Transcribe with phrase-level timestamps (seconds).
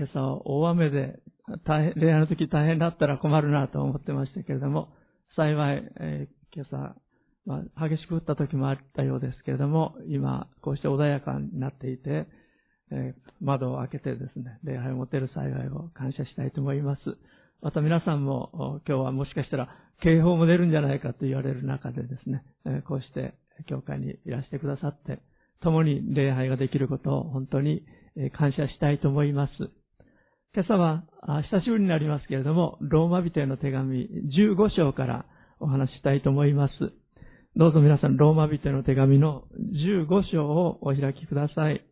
[0.00, 1.20] 今朝大雨で
[1.66, 4.88] 大変、礼拝の時大変だったら困るなと思ってましたけれども、
[5.36, 6.94] 幸い、えー、今朝、
[7.44, 12.26] まあ、激しく降った時もあったようですけれども、今、こうして穏やかになっていて、
[12.90, 17.02] えー、窓を開けてですね、礼拝を持てる幸いを感謝したいと思います。
[17.60, 19.68] また皆さんも今日はもしかしたら
[20.02, 23.34] 警報も出るんじゃないかと言われる中でですね、えー、こうして
[23.68, 25.20] 教会にいらしてくださって、
[25.60, 27.84] 共に礼拝ができることを本当に
[28.32, 29.79] 感謝したいと思います。
[30.52, 31.04] 今朝は
[31.48, 35.24] 久しぶりになりますけれども、ローマ人への手紙15章から
[35.60, 36.72] お話ししたいと思います。
[37.54, 41.86] どうぞ皆さん、ローマ人への手紙の15章をお開きください。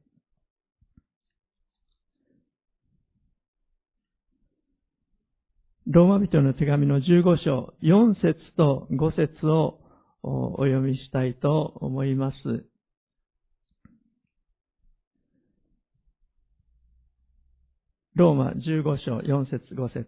[5.86, 9.78] ローマ人の手紙の15章、4節と5節を
[10.24, 12.67] お読みしたいと思います。
[18.18, 20.04] ローマ15章4節5節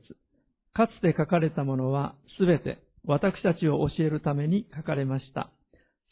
[0.74, 5.52] かつて書かれたものはすべて私たちを教えるために書かれました。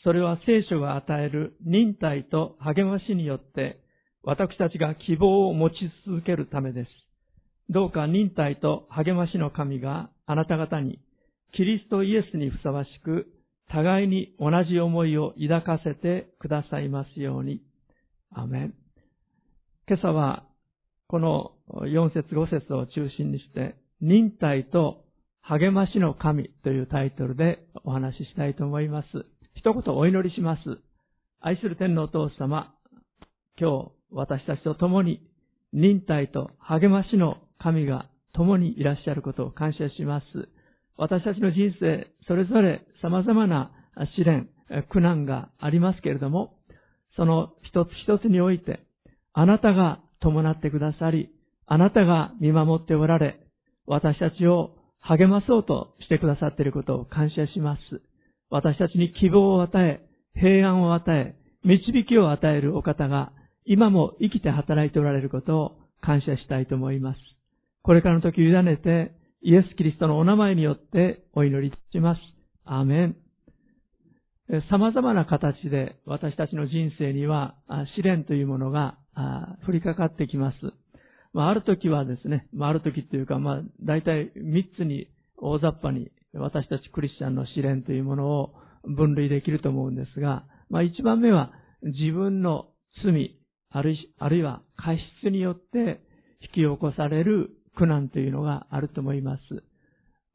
[0.04, 3.80] それは聖書が与える忍耐と励ましによって
[4.22, 5.74] 私たちが希望を持ち
[6.06, 6.90] 続けるためです。
[7.68, 11.00] どうか忍耐と励ましの神があなた方に
[11.52, 13.26] キリストイエスにふさわしく
[13.72, 17.60] 互いに同じ思いを抱かせてくださいますように。
[18.32, 18.74] アメン。
[19.88, 20.44] 今朝は
[21.10, 25.04] この4節5節を中心にして、忍耐と
[25.40, 29.06] 励ましの神というタイトルでお話ししたいと思います。
[29.54, 30.60] 一言お祈りします。
[31.40, 32.74] 愛する天皇お父様、
[33.58, 35.26] 今日私たちと共に
[35.72, 40.26] 忍耐と励ましの神が共にいらっしゃることを感謝します。
[40.98, 43.70] 私たちの人生、それぞれ様々な
[44.14, 44.50] 試練、
[44.90, 46.58] 苦難がありますけれども、
[47.16, 48.80] その一つ一つにおいて、
[49.32, 51.30] あなたが伴ってくださり、
[51.66, 53.40] あなたが見守っておられ、
[53.86, 57.80] 私たちを励まそうとしてくださっていることを感謝します。
[58.50, 60.00] 私たちに希望を与え、
[60.34, 63.32] 平安を与え、導きを与えるお方が、
[63.64, 67.20] 今も生きて働いておられることを感謝したいと思います。
[67.82, 69.12] これからの時委ねて、
[69.42, 72.20] イエス・キリストのお名前によってお祈りいたします。
[72.64, 73.16] アーメン。
[74.70, 77.54] 様々な形で私たちの人生には
[77.96, 80.56] 試練というものがあ降りかかってきます。
[81.32, 91.52] まあ、ある時はですね、まあ、ある時というか、まあ、大体3つに大雑把に私たちクリスチャンの試練というものを分類できると思うんですが、まあ、1番目は
[91.82, 92.68] 自分の
[93.04, 93.36] 罪、
[93.70, 93.92] ある
[94.36, 96.00] いは過失によって
[96.40, 99.40] 引き起こされる苦難というのがあると思います。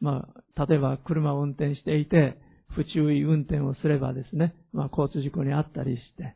[0.01, 0.27] ま
[0.57, 2.37] あ、例えば車を運転していて、
[2.75, 6.35] 不注意運転をすればですね、まあ、交通事故にあったりして、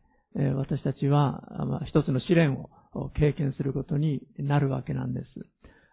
[0.55, 1.41] 私たちは、
[1.87, 2.53] 一つの試練
[2.93, 5.25] を経験することになるわけなんです。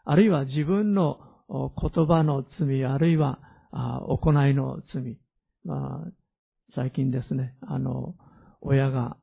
[0.04, 1.18] あるいは自分の
[1.48, 3.38] 言葉の罪、あるいは
[3.72, 5.18] 行いの罪。
[5.64, 6.10] まあ、
[6.74, 8.14] 最近ですね、あの、
[8.60, 9.16] 親が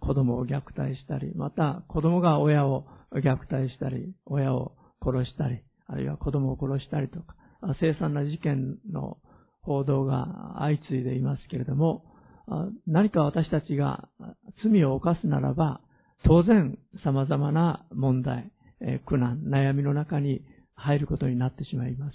[0.00, 7.34] 子供を虐待したり、また子供が親を虐待したり、親を殺したり、あるいは子供を殺したりとか、
[7.80, 9.18] 凄惨な事件の
[9.62, 12.04] 報道が相次いでいますけれども、
[12.86, 14.08] 何か私たちが
[14.64, 15.80] 罪を犯すならば、
[16.24, 18.50] 当然様々な問題、
[19.06, 20.42] 苦難、悩みの中に
[20.74, 22.14] 入ることになってしまいます。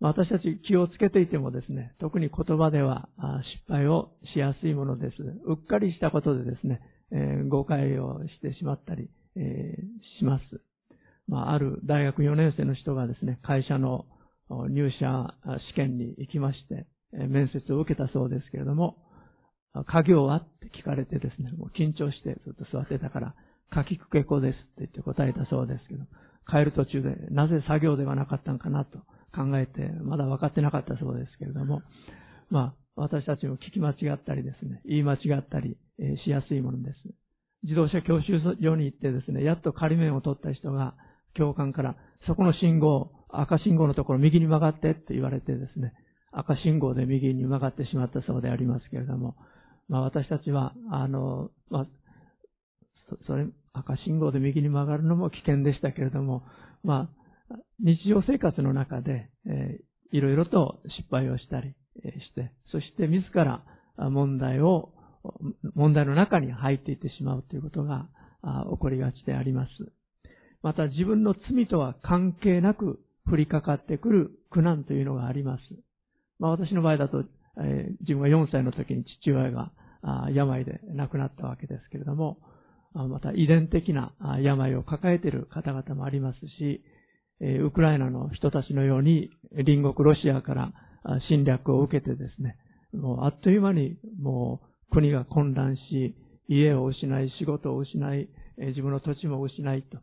[0.00, 3.08] 私たち気をつけていてもですね、特に言葉では
[3.66, 5.16] 失敗をしやすいものです。
[5.22, 6.80] うっかりしたことでですね、
[7.48, 9.10] 誤解をしてしまったり、
[10.18, 10.60] します。
[11.26, 14.06] ま、ある大学4年生の人がですね、会社の
[14.70, 15.34] 入社
[15.72, 18.96] 試験に行きまして、面接を受けたそうですけれども、
[19.86, 23.34] 家業はって聞かれてですね、もう緊張してずっと座ってたから、
[23.70, 26.04] かきくけこですって言って答えたそうですけど、
[26.50, 28.98] 帰る途中でなぜ作業ではなかったのかなと
[29.34, 31.82] 考えて、まだ分かってなかったそうですけれども、
[32.50, 35.76] まあ、私たちも聞き間違ったりですね、言い間違ったり
[36.24, 36.96] しやすいものです。
[37.62, 40.94] 自動車教習所に行ってですね、やっと仮面を取った人が、
[41.34, 41.96] 教官から、
[42.26, 45.92] そこの信号、赤信号のところ右に曲がってって言われてですね、
[46.32, 49.36] 赤信号で右に曲がってしまったそうでありますけれども、
[49.88, 51.86] まあ私たちは、あの、まあ、
[53.26, 56.42] それ、赤信号で右に曲がるのも危険でしたけれども、
[56.84, 57.08] ま
[57.50, 63.64] あ、日常生活の中で、えー、いろいろと失敗をしたりして、そして自ら
[64.10, 64.92] 問題を、
[65.74, 68.08] 問題の中に入っていってしまうということが
[68.70, 69.70] 起こりがちであります。
[70.62, 75.62] また自分の罪とは関係なく降りかかってくる苦難というのがあります。
[76.38, 77.24] まあ私の場合だと、
[77.60, 79.72] え、自分が4歳の時に父親が
[80.32, 82.38] 病で亡くなったわけですけれども、
[82.94, 86.82] また遺伝的な病を抱えている方々もありますし、
[87.40, 90.72] ウクライナの人たちのように隣国ロシアから
[91.28, 92.56] 侵略を受けてですね、
[92.92, 94.60] もうあっという間にも
[94.90, 96.16] う国が混乱し、
[96.48, 99.98] 家を失い、仕事を失い、自分の土地も失いと、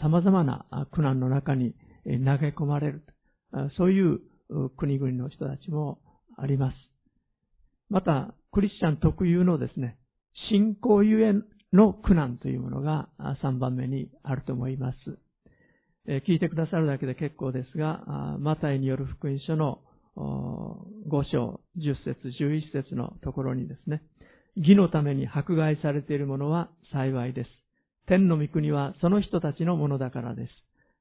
[0.00, 1.72] 様々な苦難の中に
[2.04, 3.02] 投げ込まれる。
[3.76, 4.20] そういう
[4.76, 5.98] 国々の人たちも
[6.36, 6.76] あります。
[7.90, 9.98] また、クリスチャン特有のですね、
[10.50, 11.32] 信仰ゆえ
[11.72, 13.08] の苦難というものが
[13.42, 14.96] 3番目にあると思います。
[16.06, 19.80] 聞いてくださるだけで結構ですが、マタイによる福音書の
[20.16, 24.02] 5章10節11節のところにですね、
[24.56, 27.50] 義のために迫害されているものは幸いです。
[28.06, 30.52] 天の御国はその人たちのものだからです。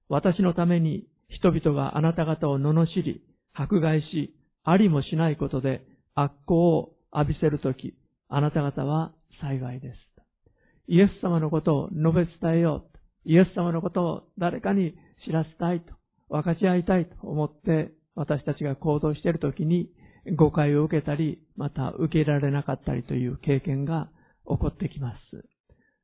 [0.09, 3.21] 私のために人々があなた方を罵り、
[3.53, 4.33] 迫害し、
[4.63, 5.85] ありもしないことで
[6.15, 7.95] 悪行を浴びせるとき、
[8.29, 9.95] あなた方は幸いです。
[10.87, 12.97] イエス様のことを述べ伝えよう。
[13.25, 14.95] イエス様のことを誰かに
[15.25, 15.93] 知らせたいと、
[16.29, 19.89] 分かち合いたいと思って私たちが行動しているときに
[20.35, 24.09] 誤解を受けたり、また受け入れられなかったりという経験が
[24.47, 25.45] 起こってきます。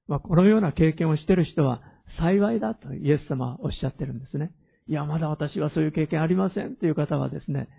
[0.07, 1.81] まあ、このような経験をしている人は
[2.19, 4.51] 幸いだとイエス様はおっしゃってるんですね。
[4.89, 7.69] いや、まだ私はそういう経験ありませんという方はですね、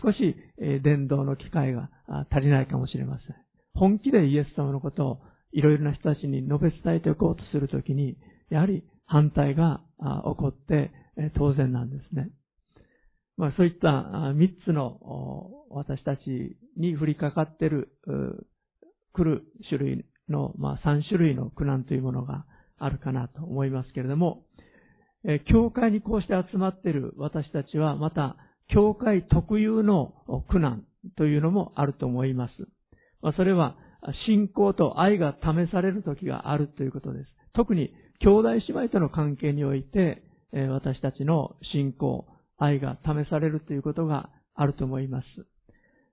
[0.00, 0.36] 少し
[0.84, 1.90] 伝道の機会が
[2.30, 3.36] 足りないかもしれません。
[3.74, 5.18] 本気でイエス様のことを
[5.50, 8.16] いろいろな人たちに述べ伝えていこうとするときに、
[8.48, 10.92] やはり反対が起こって
[11.36, 12.30] 当然なんですね。
[13.36, 17.98] まあそういった三つの私たちに降りかかってる、
[19.12, 22.46] 来る種類の、まあ三種類の苦難というものが
[22.78, 24.44] あるかなと思いますけれども、
[25.50, 28.36] 教会にこうして集まっている私たちはまた
[28.68, 30.14] 教会特有の
[30.48, 30.84] 苦難
[31.16, 32.52] というのもあると思います。
[33.36, 33.76] それは
[34.26, 37.26] 信仰と愛が試される時があるということです。
[37.54, 40.22] 特に兄弟姉妹との関係において、
[40.70, 42.26] 私たちの信仰、
[42.58, 45.26] 愛が試されるということがあると思います。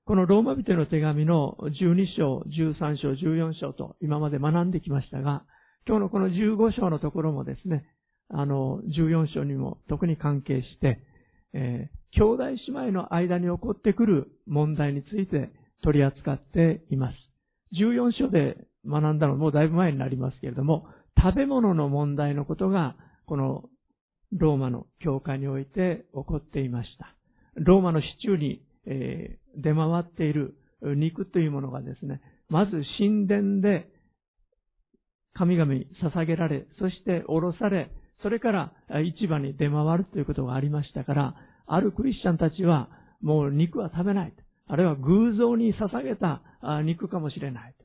[0.06, 5.44] このローマ人の手紙の12章、13章、14章と今まで学んできましたが、
[5.88, 7.86] 今日のこの15章のところもですね、
[8.30, 11.00] あの、14章にも特に関係して、
[11.54, 12.58] えー、兄弟姉
[12.90, 15.52] 妹の間に起こってくる問題について
[15.84, 17.16] 取り扱っています。
[17.80, 20.88] 14章で学んだのもうだいぶ前になりますけれども、
[21.22, 22.96] 食べ物の問題のことが、
[23.26, 23.64] この
[24.32, 27.16] ローマの教会において起こっていました。
[27.56, 33.90] ローマの市中に、えー、出回っている肉というものがですね、まず神殿で
[35.34, 37.92] 神々に捧げられ、そしておろされ、
[38.22, 38.74] それから
[39.18, 41.36] 市場に出回るということがありましたから、
[41.68, 42.90] あるクリスチャンたちは
[43.22, 44.34] もう肉は食べない。
[44.68, 46.42] あるいは偶像に捧げた
[46.84, 47.76] 肉かもしれない。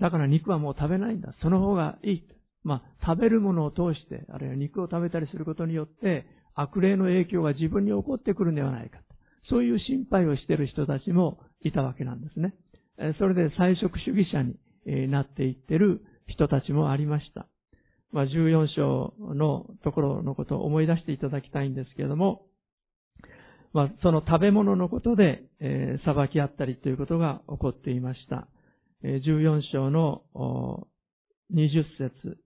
[0.00, 1.34] だから肉はもう食べないんだ。
[1.42, 2.24] その方がいい。
[2.62, 8.98] まあ、食べるものを通して、あるいは肉を食べたりすることによって、悪霊の影響が自分に起こってくるんではないか。
[9.48, 12.54] そういう心配をしている人たちもいたわけなんですね。
[13.18, 17.47] それで菜食主義者になっていっている人たちもありました。
[18.12, 22.46] まあ、14章のところのことを思い出していただきたいんですけれども、
[23.72, 28.48] まあ、その食べ物のことで、えー、裁き合ったりということが起こっていました。
[29.04, 30.22] えー、14章の
[31.54, 32.38] 20節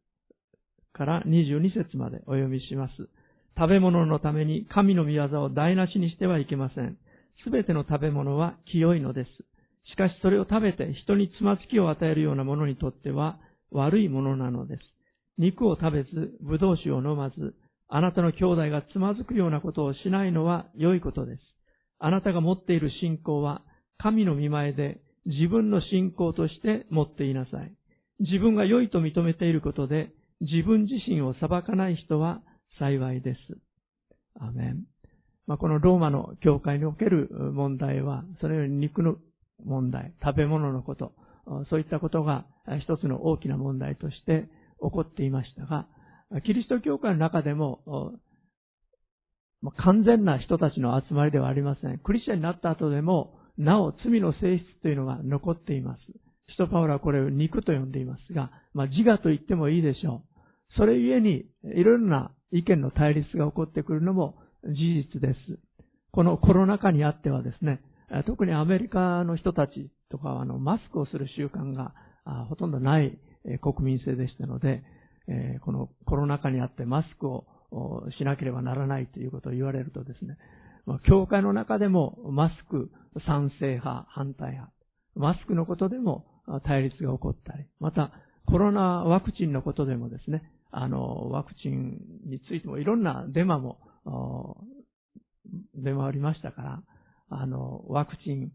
[0.93, 3.09] から22節までお読みします。
[3.57, 6.99] 食べ物のために神の御業を台無しにしてはいけません。
[7.45, 9.31] すべての食べ物は清いのです。
[9.90, 13.38] しかしそれを食べて人につまつきを与えるようなものにとっては
[13.71, 14.81] 悪いものなのです。
[15.39, 17.55] 肉を食べず、葡萄酒を飲まず、
[17.89, 21.43] あなたの兄弟がつまずくようなことをしないのは良いことです。
[21.99, 23.62] あなたが持っている信仰は、
[23.99, 27.73] 神の見前で自分の信仰として持っていなさい。
[28.21, 32.41] 自分が良いと認めていることで、自分自身を裁かない人は
[32.79, 33.39] 幸いです。
[34.41, 34.85] アメン。
[35.47, 39.17] まあ、このローマの教会における問題は、そのように肉の
[39.65, 41.12] 問題、食べ物のこと、
[41.71, 42.47] そういったことが
[42.81, 44.49] 一つの大きな問題として
[44.83, 45.87] 起こっていましたが、
[46.45, 48.12] キリスト教会の中でも、
[49.77, 51.99] 完全な人たちの集まりではありません。
[51.99, 56.01] クリスチャンになった後でも、なお罪の性質というのが残っています。
[56.53, 60.77] 使徒パウロはこれを肉と呼んでいますが、まあ、自我と言ってもいいでしょう。
[60.77, 64.75] それゆえに、いろいろな意見の対立が起こってくるのも事
[65.12, 65.59] 実です。
[66.12, 67.81] このコロナ禍にあってはですね、
[68.27, 71.95] 特にアメリカの人たちとかはあのマスクをする習慣が
[72.49, 73.19] ほとんどない
[73.61, 74.82] 国民性でしたので、
[75.64, 77.46] このコロナ禍にあってマスクを
[78.18, 80.37] しなければならないということを言われるとですね、
[81.08, 82.90] 教会の中でもマスク
[83.26, 84.72] 賛成派、反対派、
[85.14, 86.26] マスクのことでも
[86.64, 88.12] 対立が起こったり、また
[88.46, 93.78] コロナワクチンのことでもですね、あの、ワクチンについてもいろんなデマも
[95.75, 96.82] 出回りましたから、
[97.28, 98.52] あの、ワクチン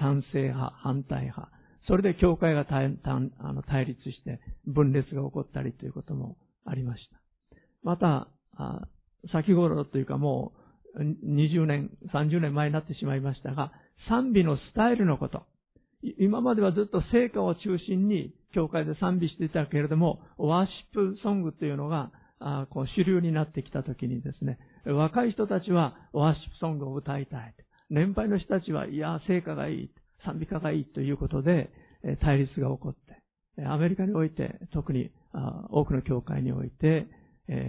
[0.00, 1.50] 賛成派、反対派、
[1.90, 2.96] それで教会が対
[3.68, 7.20] 対立して分裂が起こったりということもありました。
[7.82, 8.28] また、
[9.32, 10.52] 先頃というかも
[10.94, 13.72] う20年、30年前になってしまいましたが、
[14.08, 15.42] 賛美のスタイルのこと。
[16.18, 27.54] 今まではずっと聖歌を中心に教会で賛美していたけれども、ワーシップソングというのがあこう主流になってきたときにですね、若い人たちはワーシップソングを歌いたい。
[27.90, 29.90] 年配の人たちは、いや、聖歌がいい。
[30.24, 31.70] 賛美歌がいいということで、
[32.20, 32.94] 対立が起こっ
[33.56, 35.10] て、アメリカにおいて、特に
[35.70, 37.06] 多くの教会において、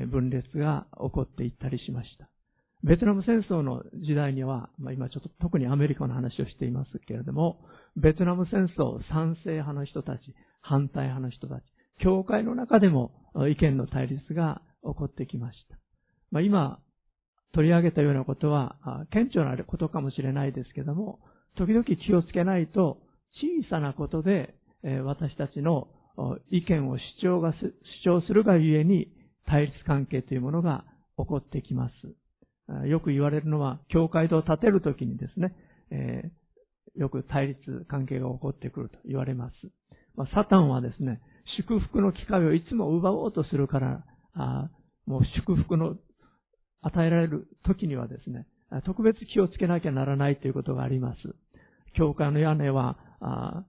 [0.07, 2.29] 分裂が起こっていったりしました。
[2.83, 7.59] ベトナム戦争の時代には、まあ、今ちょっと特にアメリカの話をしていますけれども、
[7.95, 10.21] ベトナム戦争賛成派の人たち、
[10.61, 11.63] 反対派の人たち、
[11.99, 13.11] 教会の中でも
[13.49, 15.77] 意見の対立が起こってきました。
[16.31, 16.79] まあ、今
[17.53, 18.77] 取り上げたようなことは
[19.11, 21.19] 顕著なことかもしれないですけども、
[21.57, 22.97] 時々気をつけないと
[23.35, 24.55] 小さなことで
[25.03, 25.87] 私たちの
[26.49, 29.07] 意見を主張が主張するがゆえに
[29.45, 30.85] 対立関係というものが
[31.17, 32.87] 起こってきます。
[32.87, 35.55] よく言われるのは、教会堂を建てるときにですね、
[35.91, 36.31] え、
[36.95, 39.53] よく対立関係が起こってくると言われます。
[40.15, 41.21] ま、サタンはですね、
[41.57, 44.69] 祝福の機会をいつも奪おうとするから、あ
[45.05, 45.97] もう祝福の
[46.81, 48.47] 与えられる時にはですね、
[48.85, 51.17] 特別気をつけなきゃならないということがあります。
[51.95, 53.65] 教会の屋根は、あ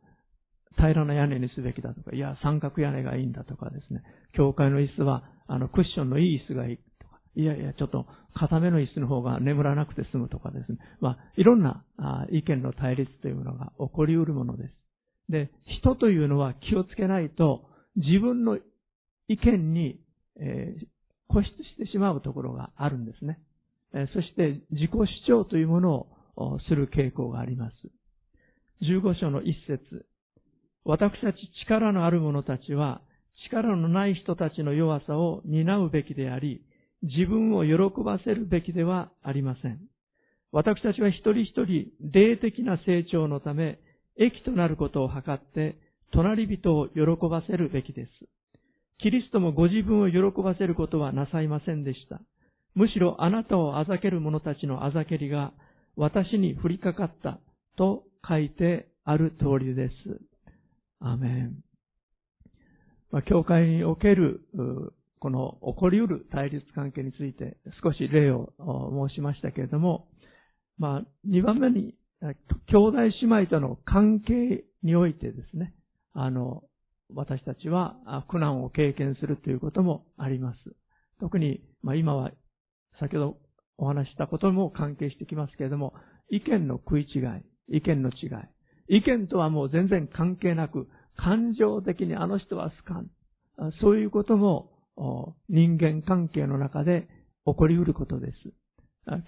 [0.77, 4.03] 平らな屋根にすべきだとか、いや、三角屋根がいいんだとかですね、
[4.35, 14.75] 教会の椅子は、あの、クッションのいい椅子がいいとか、いやいや、ちょっと、固めの椅子の方が眠らなくて済むとかですね、まあ、いろんなあ意見の対立というものが起こり得るものです。
[15.29, 17.67] で、人というのは気をつけないと、
[17.97, 18.59] 自分の
[19.29, 20.01] 意見に、
[20.41, 20.87] えー、
[21.29, 23.39] 固執してしまうところがあるんですね。
[23.95, 26.07] えー、そして自己主張というもの
[26.37, 27.75] をする傾向があります。
[28.83, 30.07] 15章の一節。
[30.85, 33.01] 私たち力のある者たちは、
[33.49, 36.63] 力のない人たちの弱さを担うべきであり、
[37.03, 39.81] 自分を喜ばせるべきではありません。
[40.51, 43.79] 私たちは一人一人、霊的な成長のため、
[44.19, 45.79] 益となることを図って、
[46.13, 48.11] 隣人を喜ばせるべきです。
[48.99, 52.21] キリストもご自分を喜ばせることはなさいませんでした。
[52.75, 55.53] むしろあなたをあざける者たちのあざけりが
[55.97, 57.39] 私に降りかかった
[57.77, 59.93] と書いてある通りです。
[61.01, 61.57] アメン。
[63.11, 64.41] まあ、教会における、
[65.19, 68.53] この起こり得る対立関係について少し例を
[69.09, 70.09] 申しましたけれども、
[70.79, 71.95] まあ、2番目に、
[72.69, 75.75] 兄弟姉妹との関係においてですね、
[76.15, 76.63] あの、
[77.15, 77.97] 私たちは
[78.29, 80.59] 苦難を経験するということもあります。
[81.21, 82.33] 特に、まあ、今は
[82.99, 83.37] 先ほど
[83.79, 85.95] お話したことも関係してきますけれども、
[86.31, 87.23] 意見の食い違い、
[87.69, 88.27] 意見の違
[88.89, 88.99] い。
[88.99, 93.11] 意見とはもう全然関係なく、感情的にあの人は好かん。
[93.81, 94.71] そういうことも
[95.49, 97.09] 人間関係の中で
[97.47, 98.53] 起こり得ることです。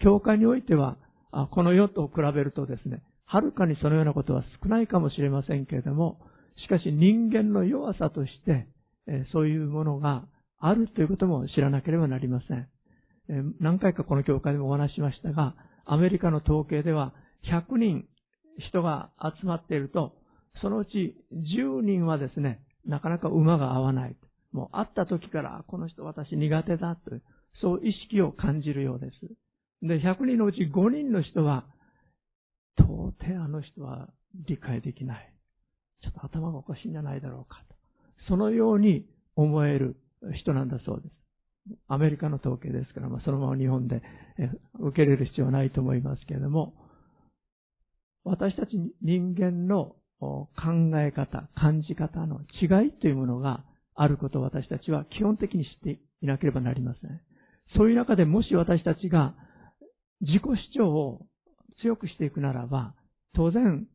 [0.03, 0.97] 教会においては、
[1.51, 6.21] この世と比べるとですね、はるかにそのようなことは少ないかもしれませんけれども、
[6.65, 8.69] しかし人間の弱さとして、
[9.33, 10.25] そういうものが
[10.59, 12.69] あるということも知らなければなりません。
[13.61, 17.13] 何回かこの教会でもお話しましたが、アメリカの統計では
[17.51, 18.07] 100人
[18.59, 20.15] 人が集まっていると、
[20.63, 24.17] そのうち10人はですね、なかなか馬が合わない。
[24.53, 27.23] もう会った時から、この人私苦手だという、
[27.61, 29.87] そう意識を感じるようです。
[29.87, 31.67] で、100人のうち5人の人は、
[32.79, 34.09] 到底あの人は
[34.47, 35.33] 理解できない。
[36.03, 37.75] ちょっと頭がおかしいんじゃないだろうかと。
[38.29, 39.07] そのように
[39.37, 39.97] 思える
[40.35, 41.15] 人なんだそうです。
[41.89, 44.03] アメリカの統計ですから、まあ、そのまま日本で
[44.81, 46.75] 受け入れる必要はないと思いますけれども、
[48.25, 48.71] 私たち
[49.03, 50.47] 人間の考
[50.97, 53.65] え方、感じ方の違いというものが
[53.95, 57.21] あることを私たちは基本的に知っていなければなりません。
[57.77, 59.35] そういう中でもし私たちが
[60.21, 61.27] 自己主張を
[61.83, 62.95] 強くしていくならば、
[63.35, 63.87] 当然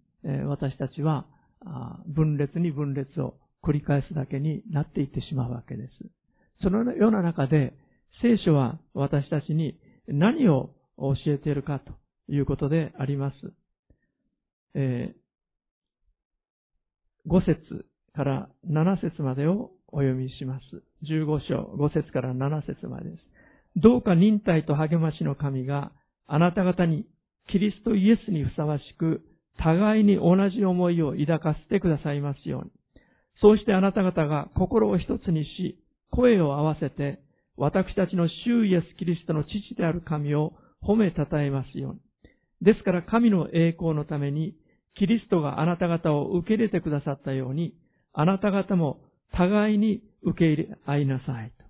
[0.47, 1.25] 私たちは
[2.07, 5.91] 分裂に分裂を繰り返すだけになっていってしまうわけです。
[6.61, 7.73] そのような中で、
[8.21, 11.93] 聖書は私たちに何を教えているかと
[12.31, 13.35] いうことであります。
[14.75, 20.63] えー、5節から7節までをお読みします。
[21.09, 23.23] 15章5節から7節までです。
[23.75, 25.91] どうか忍耐と励ましの神が
[26.27, 27.05] あなた方に
[27.51, 29.21] キリストイエスにふさわしく
[29.57, 32.71] 互いに同じ思いを抱かせてくださいますように。
[33.41, 35.79] そうしてあなた方が心を一つにし、
[36.11, 37.19] 声を合わせて、
[37.57, 41.99] 私たちの主イエス・キリストの父である神を褒めたたえますように。
[42.61, 44.55] ですから神の栄光のために、
[44.95, 47.73] キリストがあなた方を受け入れてくださったように、
[48.13, 48.99] あなた方も
[49.31, 51.65] 互いに受け入れ合いなさいと。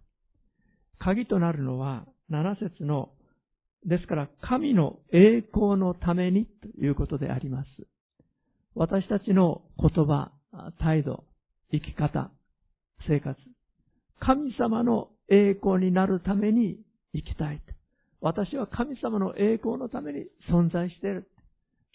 [0.98, 3.10] 鍵となるのは、7節の、
[3.86, 7.68] ですから神の栄光のためにということであります。
[8.76, 10.32] 私たちの言葉、
[10.80, 11.24] 態度、
[11.72, 12.32] 生き方、
[13.08, 13.38] 生活、
[14.20, 16.78] 神様の栄光になるために
[17.14, 17.62] 生きたい。
[18.22, 21.30] 私は神様の栄光のために存在している。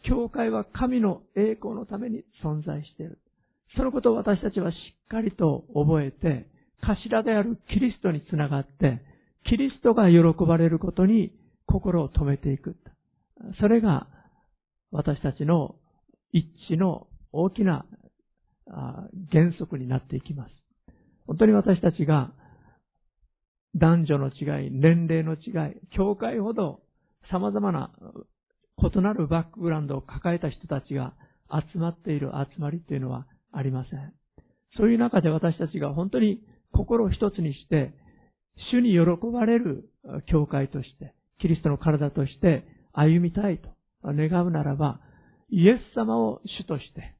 [0.09, 3.19] 教会は神の栄光のために存在している。
[3.77, 4.75] そのことを私たちはし
[5.07, 6.47] っかりと覚えて、
[6.81, 9.03] 頭であるキリストにつながって、
[9.49, 11.33] キリストが喜ばれることに
[11.67, 12.77] 心を止めていく。
[13.61, 14.07] それが
[14.91, 15.75] 私たちの
[16.33, 17.85] 一致の大きな
[19.31, 20.51] 原則になっていきます。
[21.27, 22.33] 本当に私たちが
[23.77, 26.81] 男女の違い、年齢の違い、教会ほど
[27.31, 27.91] 様々な
[28.79, 31.15] 異なるバックグラウンドを抱えた人たちが
[31.73, 34.13] 集まっている集まりというのはありません。
[34.77, 36.41] そういう中で私たちが本当に
[36.73, 37.95] 心を一つにして、
[38.73, 39.91] 主に喜ばれる
[40.27, 43.69] 教会として、キリストの体として歩みたいと
[44.05, 45.01] 願うならば、
[45.51, 47.15] イエス様を主として、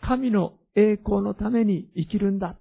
[0.00, 2.56] 神の栄光のために生きるんだ。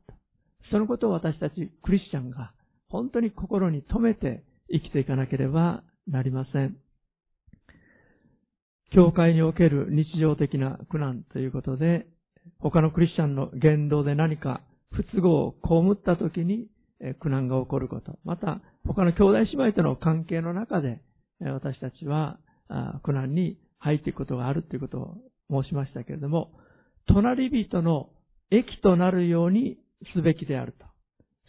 [0.71, 2.51] そのことを私たちクリスチャンが
[2.89, 6.77] 本当に心に留めて生きていかなければなりません。
[8.93, 12.07] 教会における日常的な苦難ということで、
[12.59, 16.67] 他のクリスチャンの言動で何か不都合を被った時に
[17.19, 18.17] 苦難が起こること。
[18.23, 21.01] また、他の兄弟姉妹との関係の中で、
[21.41, 22.39] 私たちは
[23.03, 25.17] 苦難に入っていくことがあるということを
[25.63, 26.51] 申しましたけれども、
[27.07, 28.09] 隣人の
[28.49, 29.77] 益となるように
[30.15, 30.85] すべきであると。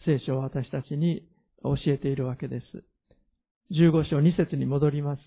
[0.05, 1.23] 聖書は私たちに
[1.63, 2.83] 教えているわけです。
[3.71, 5.21] 15章2節に戻ります。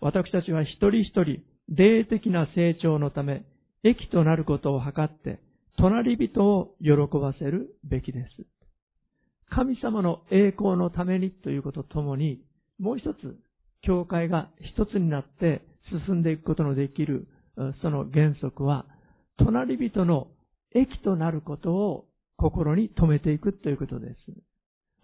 [0.00, 3.44] 私たちは一人一人、霊的な成長のため、
[3.82, 5.40] 益となることを図って、
[5.76, 8.46] 隣人を喜ばせるべきです。
[9.50, 12.42] 神様の栄光のためにということとともに、
[12.78, 13.36] もう一つ、
[13.82, 15.62] 教会が一つになって
[16.06, 17.28] 進んでいくことのできる、
[17.82, 18.86] その原則は、
[19.38, 20.28] 隣人の
[20.74, 22.06] 益となることを
[22.36, 24.16] 心に留めていくということです。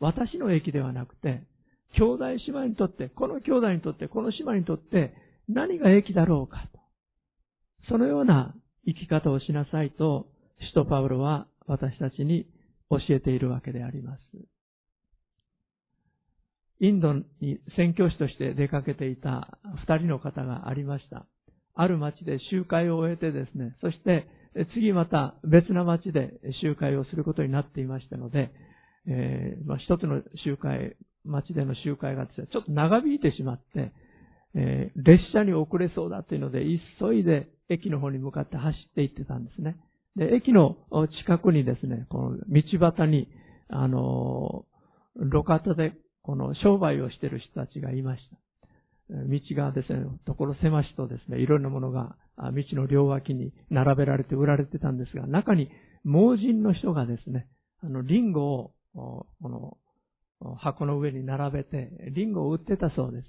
[0.01, 1.43] 私の益ではなくて、
[1.97, 5.15] 兄弟姉妹にとって、この兄弟にとって、この姉妹にとって
[5.49, 6.81] 何が益だろうかと。
[7.89, 8.55] そのような
[8.87, 10.29] 生き方をしなさいと、
[10.69, 12.47] 使徒パウロは私たちに
[12.91, 14.21] 教えているわけであります。
[16.79, 17.25] インドに
[17.77, 21.27] 宣教師として出かけていた二人の方がありました。
[21.75, 24.27] ある町で集会を終えてですね、そして
[24.75, 28.51] 次また別な町で集会をすることになっていましたので、
[29.09, 33.93] えー、まあ、一つの集会、町での集会がですね、ちょっと長引いてしまって、
[34.55, 36.65] えー、列車に遅れそうだというので、
[36.99, 39.77] 急いで駅の方に向かって走って行ってたんですね。
[40.17, 40.77] で、駅の
[41.25, 43.29] 近くにですね、この道端に、
[43.69, 44.65] あの、
[45.17, 45.93] 路肩で
[46.23, 48.37] この商売をしている人たちがいました。
[49.09, 55.71] 道がですね、ところ狭しとですね、いろんなものが道の両脇に並べられて売られてたんですが、中に
[56.03, 57.47] 盲人の人がですね、
[57.83, 59.77] あの、リンゴを、この、
[60.59, 63.29] 箱の上に並べて、リンゴを売ってたそうです。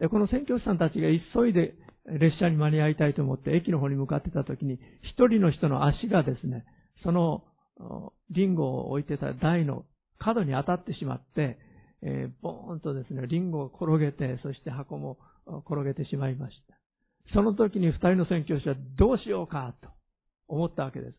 [0.00, 1.74] で、この宣教師さんたちが急いで
[2.06, 6.64] 列車に間に合いたいと思って駅の方に向かってた時に、一人の人の足がですね、
[7.02, 7.44] その、
[8.30, 9.84] リンゴを置いてた台の
[10.18, 11.58] 角に当たってしまって、
[12.02, 15.18] えー、ボーンとですね、リンゴを転げて、そして箱も
[15.66, 16.78] 転げてしまいました。
[17.34, 19.88] その時に二人の宣教師はどうしようかと
[20.48, 21.14] 思ったわけです。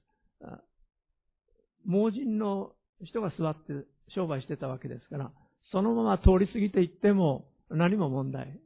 [1.85, 2.71] 盲人の
[3.03, 3.85] 人が座って
[4.15, 5.31] 商売してたわけですから、
[5.71, 8.59] そのまま通り過ぎていっても何も問題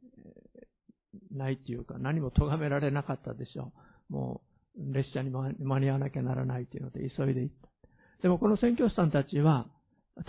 [1.35, 3.71] ないっていうか、何も咎められなかったでしょ
[4.09, 4.13] う。
[4.13, 4.41] も
[4.77, 7.69] う列車に間に合わなきゃならないというので急いで行った。
[8.23, 9.67] でもこの宣教師さんたちは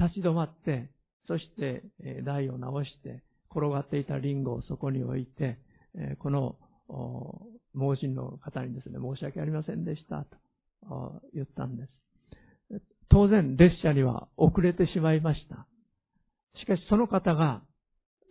[0.00, 0.90] 立ち止まって、
[1.26, 1.84] そして
[2.24, 5.58] 台を直して転がっていたリンゴをそこに置いて、
[6.18, 6.56] この
[7.72, 10.26] 盲人の方にですね、申し訳ありませんでした
[10.88, 12.03] と言ったんです。
[13.10, 15.66] 当然列車には遅れてしまいました。
[16.60, 17.62] しかしその方が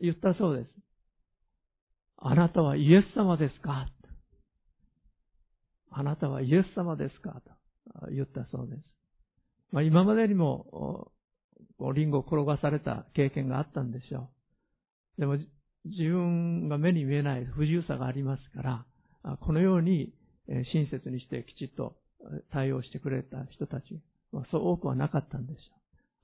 [0.01, 0.69] 言ったそうです。
[2.17, 3.88] あなたはイエス様ですか？
[5.91, 7.41] あなたはイエス様ですか？
[8.01, 8.81] と言ったそうです。
[9.71, 11.12] まあ、今までにも、
[11.95, 14.29] リンゴを転がされた経験があったんでしょ
[15.17, 15.21] う。
[15.21, 15.38] でも、
[15.86, 18.62] 自分が目に見えない不自由さがありますか
[19.23, 20.13] ら、このように
[20.47, 21.97] 親切にしてきちっと
[22.51, 23.99] 対応してくれた人たち、
[24.52, 25.60] そう多くはなかったんでしょ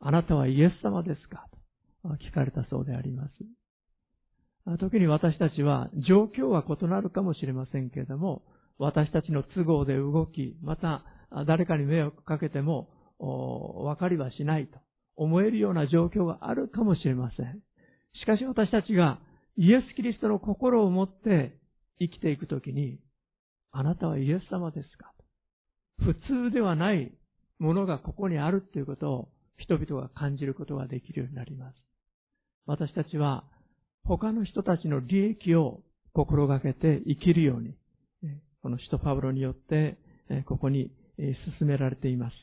[0.03, 0.07] う。
[0.07, 1.47] あなたはイエス様ですか？
[2.01, 3.31] と聞かれたそうであります。
[4.79, 8.43] 時に私たちは状況は異なるかもしれませんけれども、
[8.77, 11.03] 私たちの都合で動き、また
[11.47, 14.79] 誰かに迷惑かけても分かりはしないと
[15.15, 17.59] 思えるような状況があるかもしれません。
[18.21, 19.19] しかし私たちが
[19.57, 21.57] イエス・キリストの心を持って
[21.99, 22.99] 生きていくときに、
[23.71, 25.11] あなたはイエス様ですか？
[25.99, 26.15] 普
[26.49, 27.11] 通ではない
[27.59, 31.75] ものがここにあるということを人々が感じることができるようになります。
[32.65, 33.43] 私たちは
[34.05, 35.81] 他の人たちの利益を
[36.13, 37.75] 心がけて生きるように、
[38.61, 39.97] この使徒パブロによって
[40.45, 40.91] ここに
[41.59, 42.35] 進められています。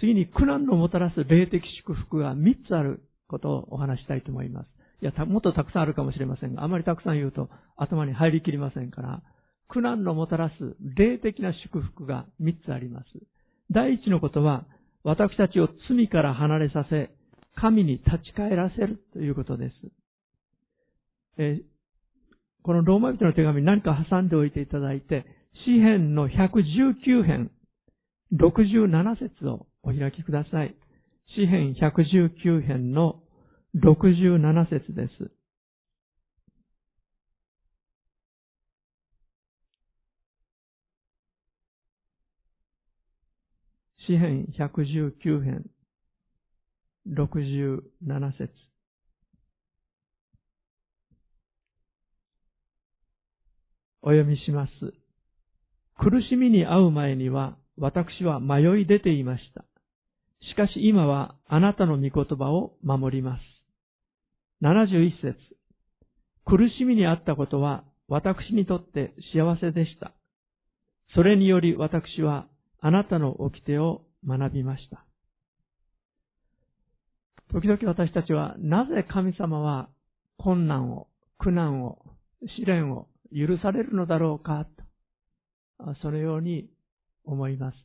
[0.00, 4.68] 次に苦難のもたらす霊的祝福が3つあることをお話したいと思います。
[5.00, 9.22] いや、もっとたくさんあるかもしれませんが、あまりたくさん言うと頭に入りきりませんから、
[9.68, 13.06] 苦難のもたらす霊的な祝福が3つあります。
[13.70, 14.64] 第一のことは、
[15.02, 17.10] 私たちを罪から離れさせ、
[17.56, 19.74] 神に立ち返らせるということです。
[21.38, 21.60] え
[22.62, 25.26] このローマ人の手紙何か挟んでおいていただいて、
[25.66, 27.50] 詩編の119編、
[28.32, 30.74] 67節をお開きください。
[31.36, 33.20] 詩編119編の
[33.76, 35.30] 67節です。
[44.06, 45.64] 詩編119編
[47.08, 48.50] 67節
[54.02, 54.70] お読みします。
[55.96, 59.64] 苦しみに遭う前には私は迷い出ていました。
[60.50, 63.40] しかし今はあなたの御言葉を守ります。
[64.62, 65.36] 71節
[66.44, 70.12] 苦しみにあったことは私にとって幸せでした。
[71.14, 72.46] それにより私は
[72.86, 75.06] あなたの掟を学びました。
[77.50, 79.88] 時々私たちはなぜ神様は
[80.36, 82.04] 困難を、苦難を、
[82.58, 84.66] 試練を許されるのだろうか
[85.78, 86.68] と、そのように
[87.24, 87.76] 思います。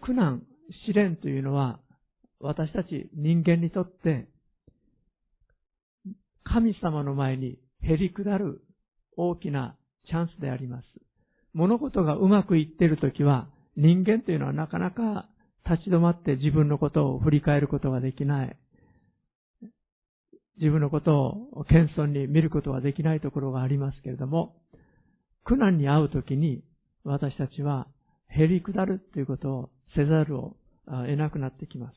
[0.00, 0.44] 苦難、
[0.86, 1.80] 試練というのは
[2.38, 4.28] 私たち人間にとって
[6.44, 8.62] 神様の前にへり下る
[9.16, 9.76] 大きな
[10.06, 10.84] チャンスであります。
[11.54, 15.28] 物事がうまくいっているときは、人間というのはなかなか
[15.68, 18.56] 立ち止まって自分のことを振り返ることができない。
[20.58, 24.56] 自分のことを謙遜に見ることはできないところがありますけれども、
[25.44, 26.62] 苦難に遭うときに
[27.02, 27.88] 私たちは
[28.28, 31.96] へり下るということをせざるを得なくなってきます。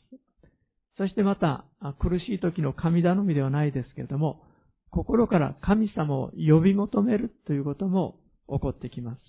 [0.97, 1.65] そしてまた、
[1.99, 4.41] 苦しい時の神頼みではないですけれども、
[4.89, 9.19] 心から神様を呼び求めるということも起こってきます。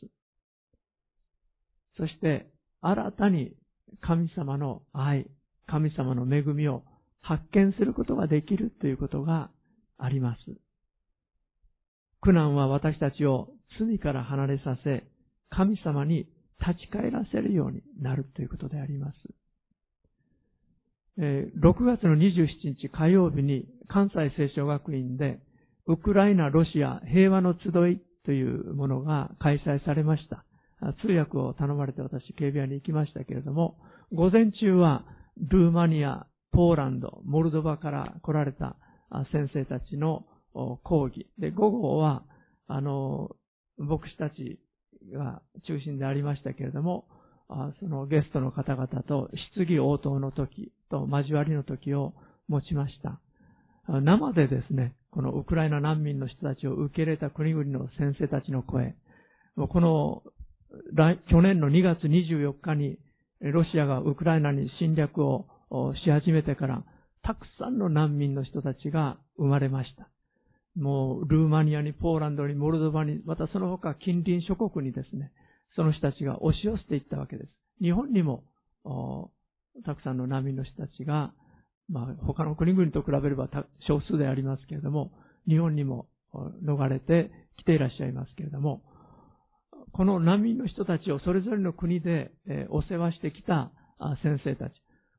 [1.99, 2.47] そして、
[2.81, 3.53] 新たに
[4.01, 5.27] 神様の愛、
[5.67, 6.85] 神様の恵みを
[7.21, 9.51] 発見することができるということが
[9.99, 10.39] あります。
[12.21, 15.05] 苦難は私たちを罪から離れさせ、
[15.51, 16.29] 神様に
[16.61, 19.17] 立ち返らせるようになるということであります。
[21.19, 25.41] 6月の27日火曜日に関西聖書学院で
[25.87, 30.45] ウクライナ、ロシア平和の集いというものが開催されました。
[31.03, 33.79] 通訳を頼まれて私、警備屋に行きましたけれども、
[34.13, 35.05] 午前中は
[35.39, 38.77] ルーマニア、ポーランド、モルドバから来られた
[39.33, 41.29] 先生たちの講義。
[41.39, 42.25] で、午後は、
[42.67, 43.31] あの、
[43.77, 44.61] 牧師たち
[45.13, 47.07] が中心でありましたけれども、
[47.81, 52.15] そのゲストの方々と質疑応答の時と交わりの時を
[52.49, 53.21] 持ちました。
[53.87, 58.97] 生でですね、このウクライナ難民の人たちを受け入れた国々の先生たちの声、
[59.57, 60.23] この
[61.31, 62.99] 去年の2月24日に
[63.41, 65.47] ロシアがウクライナに侵略を
[66.05, 66.85] し始めてから、
[67.23, 70.09] たくさんの難民の人たちが生まれました。
[70.77, 75.33] もう、ルーマニアに、ポーランドに、モルドバに、またその他近隣諸国にですね、
[75.75, 77.51] その人たちが押し寄せていったわけです。
[77.81, 78.45] 日本にも、
[79.85, 81.33] たくさんの難民の人たちが、
[81.89, 83.49] まあ、他の国々と比べれば
[83.87, 85.11] 少数でありますけれども、
[85.49, 86.07] 日本にも
[86.65, 88.83] 逃れて来ていらっしゃいますけれども、
[89.99, 92.31] この難民の人たちをそれぞれの国で
[92.69, 93.73] お世話してきた
[94.23, 94.73] 先生たち、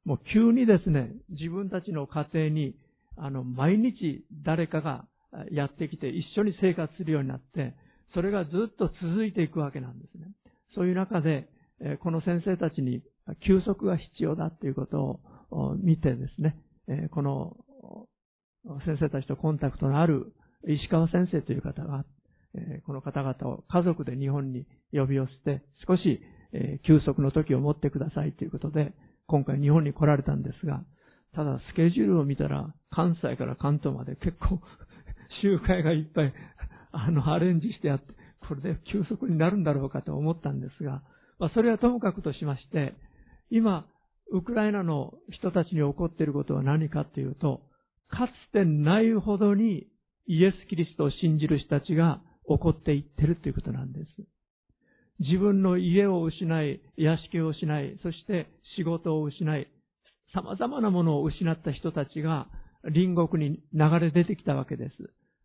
[0.05, 2.75] もう急にですね、自分たちの家庭に、
[3.17, 5.05] あの、毎日誰かが
[5.51, 7.75] やってきて一緒に生活するようになって、
[8.13, 10.31] それがずっと続いていくわけなんですね。
[10.73, 11.49] そういう中で、
[11.99, 13.01] この先生たちに
[13.45, 15.19] 休息が必要だということ
[15.51, 16.55] を見てですね、
[17.11, 17.57] この
[18.85, 20.31] 先生たちとコンタクトのある
[20.69, 22.18] 石川先生という方が、え
[22.85, 26.19] この方々を家族で日本に呼び寄せて、少し、
[26.85, 28.93] 休息の時を持ってくださいということで、
[29.27, 30.83] 今回日本に来られたんですが、
[31.35, 34.59] ただスケジュールを見たら、関西から関東まで結構
[35.43, 36.33] 集会がいっぱい、
[36.91, 38.13] あの、アレンジしてあって、
[38.47, 41.03] これで休息になるんだろうかと思ったんですが、
[41.37, 42.95] まあ、それはともかくとしまして、
[43.51, 43.85] 今、
[44.31, 47.61] ウクライナの人たちに起こっていることは何かというと、
[48.09, 49.87] かつてないほどに
[50.25, 54.05] イエス・キリストを信じる人たちが起こっていってるということなんです。
[55.19, 59.67] 自分の家を失い、屋敷を失い、そして仕事を失い、
[60.33, 62.47] 様々なものを失った人たちが
[62.83, 64.95] 隣国に流れ出てきたわけです。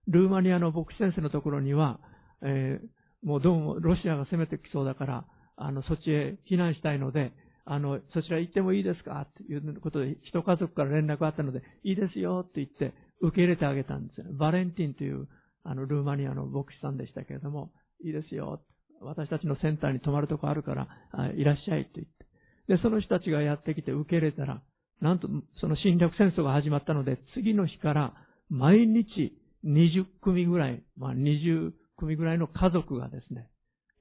[0.09, 1.99] ルーマニアの牧師先生のところには、
[2.43, 5.25] えー、もうどうもロシアが攻めてきそうだから、
[5.57, 7.33] あの、そっちへ避難したいので、
[7.65, 9.23] あの、そちら行ってもいいですか？
[9.23, 14.27] っていうことで、一家族から連絡があったので、いいですよって言って受け入れてあげたんですよ。
[14.33, 15.27] バレンティンという、
[15.65, 17.73] あの、ルーマニアの牧師さんでしたけれども、
[18.05, 18.63] いいですよ。
[19.01, 20.89] 私たちのセンターに泊まるとこあるから、
[21.37, 22.77] いらっしゃいって言って。
[22.77, 24.63] で、その人たちがやってきて受け入れたら、
[25.01, 25.29] なんと、
[25.61, 28.15] その侵略戦争が始まったので、次の日から
[28.49, 33.49] 毎日20組ぐらい、まあ20組ぐらいの家族がですね、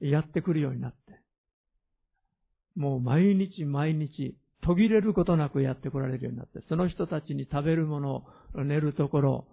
[0.00, 0.98] やってくるようになって、
[2.76, 8.24] もう毎日毎日途切れることなくやってこられるようになって、その人たちに食べるもの、
[8.64, 9.46] 寝るところ、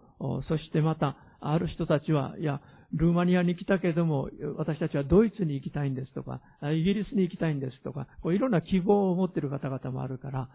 [0.48, 2.62] そしてまた、ある人たちは、いや、
[2.94, 6.42] ルーマニアに来たけども、私たちはドイツに行きたいんですとか、
[6.74, 10.50] イギリスに行きたいんですとか、こういろんな希望を持っている方々もあるから、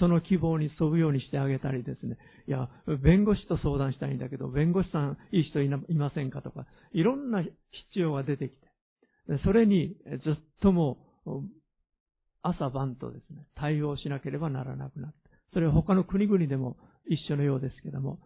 [0.00, 2.16] その希望に沿うようにしてあげたりですね。
[2.48, 2.68] いや、
[3.02, 7.52] 弁護士と相談したいんだけど、弁護士さんいい人いませんかとか、いろんな必
[7.96, 8.66] 要が出てきて、
[9.44, 11.42] それにずっともう
[12.42, 15.16] 朝晩とですね、対応しなければならなくなった。
[15.52, 18.18] それは他の国々でも一緒のようですけども、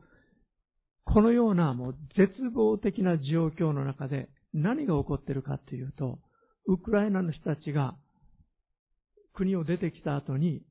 [1.06, 6.18] このようなもう絶望的な状況の中で何が起こっているかというと、
[6.66, 7.94] ウクライナの人たちが
[9.32, 10.62] 国を出てきた後に、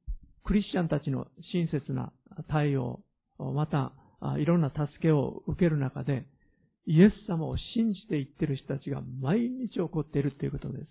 [0.44, 2.12] クリスチャンたちの親切な
[2.50, 3.00] 対応、
[3.40, 3.94] また
[4.38, 6.28] いろんな助けを受ける中で、
[6.86, 10.88] イエス様を信じていってる人たちが毎日起こっているということです。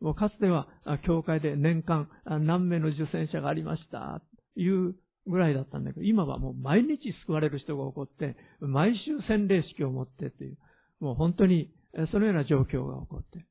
[0.00, 0.66] もうかつては、
[1.06, 4.20] 教会で年間何名の受選者がありました、
[4.54, 4.94] という
[5.26, 10.56] ぐらいだったんだけど、今はもう毎日救われる人が起こって、毎週洗礼式を持ってという、
[11.00, 11.70] もう本当に
[12.12, 13.44] そのような状況が起こって、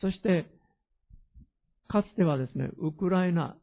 [0.00, 0.46] そして、
[1.88, 3.56] かつてはですね、ウクライナ、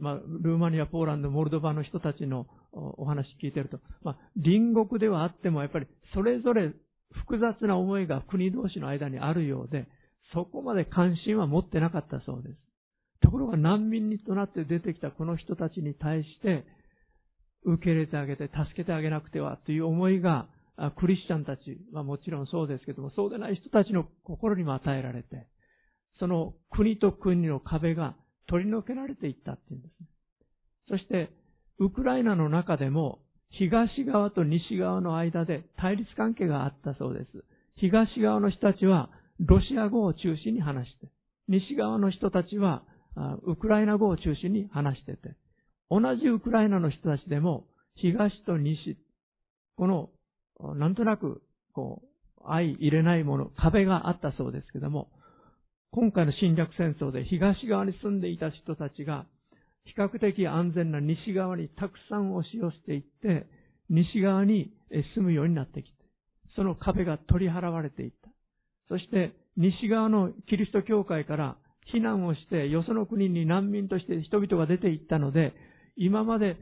[0.00, 6.72] まあ、ルーマニア、ポーランド、モルドバの人たちのお話聞いてると、まあ、隣国ではあっても、やっぱりそれぞれ
[7.12, 9.86] 複雑な思いが国同士の間にあるようで、
[10.32, 12.65] そこまで関心は持ってなかったそうです。
[13.26, 16.64] ところが難民にとなって出てきたこの人たちに対して、
[17.64, 20.46] 受け入れてあげて、助けてあげなくてはという思いが、
[20.96, 21.60] クリスチャンたち
[21.92, 25.48] はもちろんそうですけども、そうでない人たちの心にも与えられて、
[26.20, 28.14] その国と国の壁が
[28.46, 30.06] 取り除けられていったっていうんですね。
[30.88, 31.30] そして、
[31.80, 33.18] ウクライナの中でも、
[33.50, 37.44] 東側と西側の間で対立関係があったそうです。
[37.74, 39.10] 東側の人たちは、
[39.40, 41.08] ロシア語を中心に話して、
[41.48, 42.84] 西側の人たちは、
[43.44, 45.34] ウクライナ語を中心に話してて、
[45.90, 47.64] 同じウクライナの人たちでも、
[47.96, 48.98] 東と西、
[49.76, 50.10] この、
[50.74, 55.08] なんとなく、こう、相入れないもの、壁があったそうですけども、
[55.90, 59.24] 今回の侵略戦争で東側に住んでいた人たちが、
[59.84, 63.46] 比較的安全な西側にたくさん押し寄せていって、
[63.88, 64.72] 西側に
[65.14, 65.96] 住むようになってきて、
[66.54, 68.28] その壁が取り払われていった。
[68.88, 71.56] そして西側のキリスト教会から
[71.92, 75.54] 避難をしてよその国に難民として人々が出て行ったので、
[75.96, 76.56] 今まで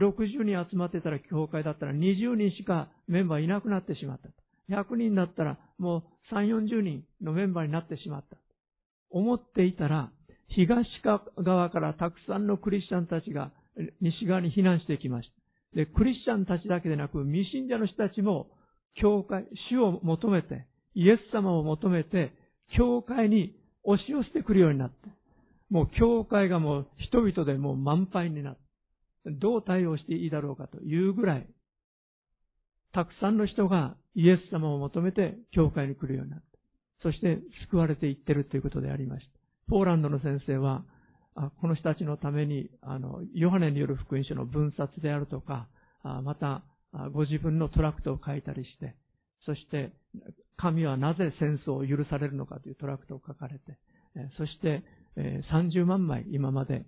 [0.00, 4.28] 60人集まってたら教会だったら20人しかメンバーいなくなってしまった。
[4.74, 8.36] 100人だったらもう3、40人のメンバーになってしまった。
[9.10, 10.10] 思っていたら、
[10.48, 10.86] 東
[11.36, 13.50] 側からたくさんのクリスチャンたちが
[14.00, 15.76] 西側に避難してきました。
[15.76, 18.48] で、クリスチャンたちだけでなく、未信者の人たちも、
[19.00, 22.32] 教会、主を求めて、イエス様を求めて、
[22.76, 24.94] 教会に押し寄せてくるようになって、
[25.70, 28.60] もう教会がもう人々でもう満杯になって、
[29.26, 31.46] どう対応していいだろうかというぐらい、
[32.92, 36.46] たくさんの人がイエス様を求めて教会に来るようになって、
[37.02, 37.38] そして
[37.70, 39.32] 救われていってるということでありました。
[39.68, 40.84] ポーランドの先生は、
[41.60, 45.68] この人たちのために、あの、ヨハネによる福音書の分冊であるとか、
[46.02, 46.64] また、
[47.12, 48.96] ご自分のトラクトを書いたりして、
[49.46, 49.92] そして、
[50.56, 53.78] 神はなぜ戦争を許されるのかというトラクトを書かれて、
[54.36, 54.82] そして
[55.52, 56.84] 30万枚今まで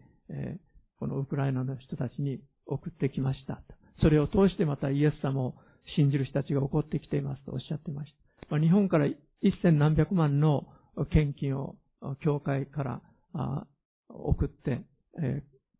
[0.98, 3.62] このウクライナの人たちに送ってきました。
[4.00, 5.54] それを通してまたイエス様を
[5.96, 8.14] 信じる人たちが起こってきていますとおっしゃっていまし
[8.50, 8.58] た。
[8.58, 9.16] 日本から一
[9.62, 10.66] 千何百万の
[11.10, 11.76] 献金を
[12.22, 13.00] 教会から
[14.08, 14.82] 送って、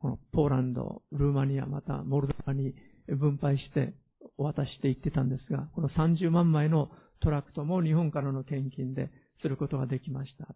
[0.01, 2.75] このポーランド、ルーマニア、またモルドバに
[3.09, 3.95] 分配して
[4.39, 6.91] お渡していってたんですが、この30万枚の
[7.21, 9.11] トラクトも日本からの献金で
[9.43, 10.49] することができました。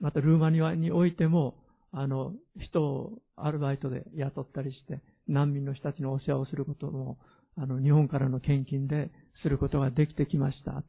[0.00, 1.56] またルーマニアにおいても、
[1.92, 7.18] あの、人をアルバイトで雇ったりして、難民の人たちのお世話をすることも、
[7.56, 9.10] あの、日本からの献金で
[9.42, 10.82] することができてきました。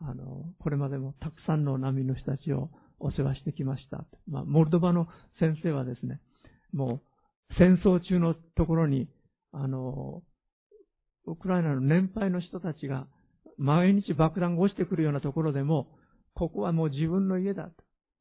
[0.00, 4.04] あの、これまでもたくさんの難民の人たちをお世話してきました。
[4.28, 5.08] まあ、モルドバの
[5.40, 6.20] 先生はですね、
[6.72, 7.00] も
[7.50, 9.08] う戦争中のところに、
[9.52, 10.22] あの、
[11.26, 13.06] ウクライナの年配の人たちが
[13.58, 15.88] 毎日爆弾が落ちてくるようなところでも、
[16.34, 17.70] ここはもう自分の家だと。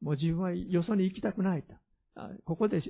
[0.02, 1.74] もう自分はよそに行きたくないと。
[2.46, 2.82] ここで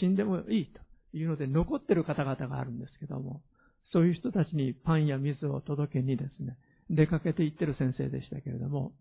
[0.00, 0.80] 死んでもいいと
[1.16, 3.42] いうので残ってる方々があるんですけども、
[3.92, 6.56] そういう人たちにパンや水を届けにですね、
[6.88, 8.92] 出かけていってる先生でしたけれども、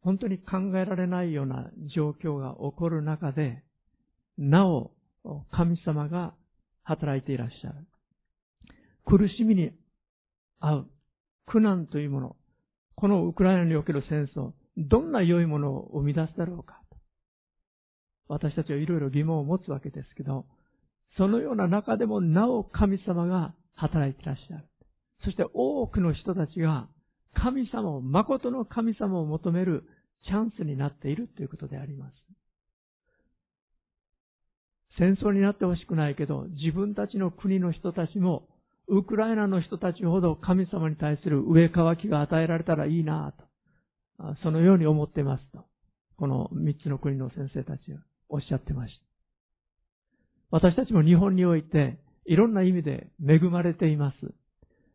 [0.00, 3.62] 本当に考えられないような状況が起こる中で、
[4.36, 4.92] なお
[5.50, 6.34] 神様が
[6.82, 7.86] 働いていらっしゃる。
[9.04, 9.72] 苦しみに
[10.60, 10.90] 遭う
[11.46, 12.36] 苦難というもの、
[12.96, 16.80] このウクライナにおける戦争、どんな良いものを生み出すだろうか。
[18.28, 20.46] 私たちはいろいろ疑問を持つわけですけど、
[21.16, 24.64] そのような中でもなお神様が働いていらっしゃる。
[25.24, 26.88] そして多くの人たちが
[27.34, 29.84] 神様を、誠の神様を求める
[30.26, 32.14] チャンスになっているということであります。
[34.98, 38.48] 戦争になってほしくないけど、自分たちの国の人たちも、
[38.88, 43.32] ウクライナの人たちほど神様に対する上乾きが与えられたらいいな
[44.18, 45.64] と、そのように思っていますと、
[46.16, 49.04] この三つの国の先生たちはおっしゃってました。
[50.50, 54.16] 私たちも日本において、いろんな意味で恵まれています。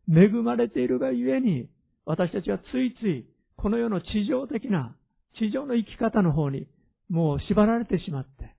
[0.10, 1.70] 恵まれているがゆえに、
[2.06, 4.96] 私たちはついつい、この世の地上的な、
[5.38, 6.68] 地上の生き方の方に、
[7.10, 8.56] もう縛られてしまって、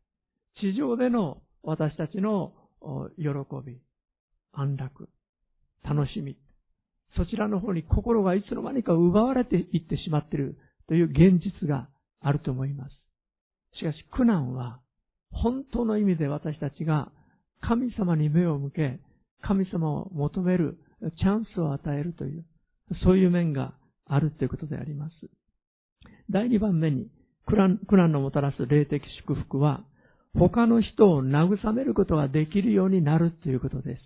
[0.61, 2.53] 地上での私たちの
[3.17, 3.29] 喜
[3.65, 3.81] び、
[4.53, 5.09] 安楽、
[5.85, 6.37] 楽しみ、
[7.17, 10.57] そちらの方に心がいつの間にか奪われていってしまっている
[10.89, 11.89] という現実が
[12.21, 12.91] あると思います。
[13.79, 14.81] しかし苦難は
[15.33, 17.11] 本当の意味で私たちが
[17.61, 19.01] 神様に目を向け、
[19.43, 20.79] 神様を求める
[21.19, 22.45] チャンスを与えるという、
[23.05, 23.75] そういう面が
[24.07, 25.13] あるということであります。
[26.31, 27.09] 第2番目に、
[27.47, 29.85] 苦難のもたらす霊的祝福は、
[30.35, 34.01] 他の人を慰めることができるようになるということです。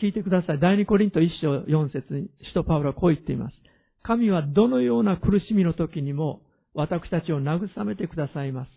[0.00, 0.60] 聞いてください。
[0.60, 3.54] 第2コリント1章4節に、使徒パウロはこう言っています。
[4.02, 6.42] 神はどのような苦しみの時にも、
[6.74, 8.70] 私たちを慰めてくださいます。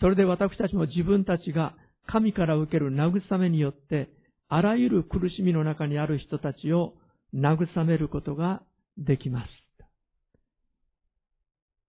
[0.00, 1.74] それで私たちも自分たちが
[2.06, 4.10] 神から受ける慰めによって、
[4.48, 6.94] あらゆる苦しみの中にある人たちを
[7.34, 8.62] 慰めることが
[8.96, 9.48] できます。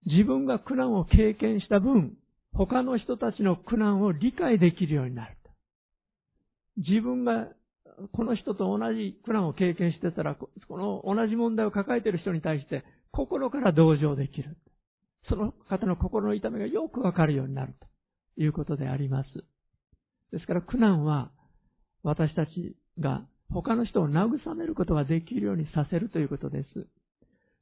[0.06, 2.16] 自分が苦難を経験した分、
[2.52, 5.38] 他の人たちの苦難を理解できるようになる。
[6.78, 7.48] 自分が
[8.12, 14.56] この人と同じ苦難を経験してたら、この同じ問題を抱えている人に対して心から同情できる。
[15.28, 17.74] その方の心の痛みがよくわかるようになる
[18.36, 19.28] ということであります。
[20.32, 21.30] ですから苦難は
[22.02, 26.86] 私たちが他の人を慰めることができるようにさせるということです。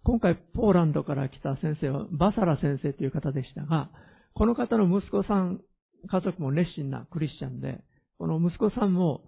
[0.05, 3.91] 今回ポーランドから来た先生はバサラ先生という方でしたが、
[4.35, 5.61] この方の息子さん、
[6.09, 7.83] 家族も熱心なクリスチャンで、
[8.19, 9.23] この息子さんも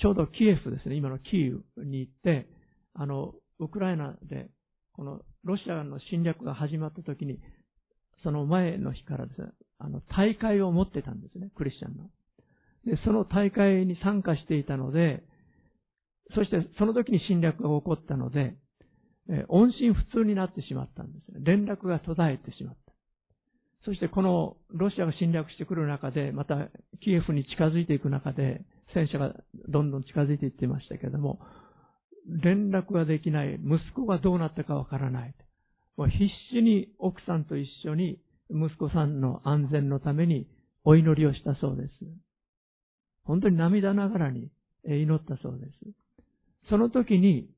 [0.00, 2.48] ちょうどキエフですね、今のキーウに行って、
[2.94, 4.50] あの、ウクライナで、
[4.92, 7.38] このロシアの侵略が始まった時に、
[8.24, 12.10] その前の日からですね、あの、大会を持ってたんですね、クリスチャンの。
[12.84, 15.22] で、その大会に参加していたので、
[16.34, 18.54] そしてその時に侵略が起こったので、
[19.30, 21.40] え音信不通になってしまったんですね。
[21.44, 22.92] 連絡が途絶えてしまった。
[23.84, 26.68] そしてこのロシアが侵略してくる中で、また
[27.00, 28.64] キエフに近づいていく中で、
[28.94, 29.34] 戦車が
[29.68, 31.40] どんどん近づいていってましたけれども、
[32.26, 35.34] 連絡ができない、息子がどうなったかわからない。
[35.96, 38.18] もう必死に奥さんと一緒に
[38.50, 40.46] 息子さんの安全のために
[40.84, 41.90] お祈りをしたそうです。
[43.24, 44.50] 本当に涙ながらに
[44.84, 45.72] 祈ったそうです。
[46.70, 47.50] その時に、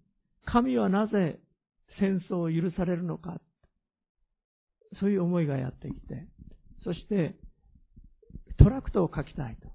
[0.47, 1.39] 神はなぜ
[1.99, 3.41] 戦争を許されるのか、
[4.99, 6.27] そういう思いがやってきて、
[6.83, 7.37] そして、
[8.59, 9.69] トラクトを書きたいと。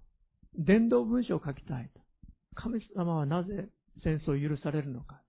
[0.57, 2.01] 伝道文書を書きたいと。
[2.55, 3.69] 神様はなぜ
[4.03, 5.21] 戦争を許されるのか。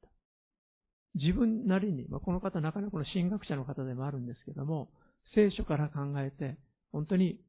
[1.17, 4.91] 自分なりに、まあ、この方なかなかの神学者の方でもあるんですけども、
[5.35, 6.59] 聖書から考えて、
[6.93, 7.41] 本当に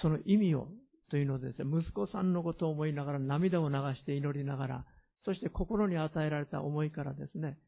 [0.00, 0.68] その意味を
[1.10, 4.84] というのですね、息子さんのことを思いながら涙を流して祈りながら、
[5.24, 7.58] そして心に与えられた思いからですね、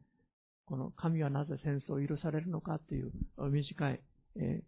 [0.65, 3.13] この神はなぜ戦争を許されるのかという
[3.51, 4.01] 短い、
[4.37, 4.63] え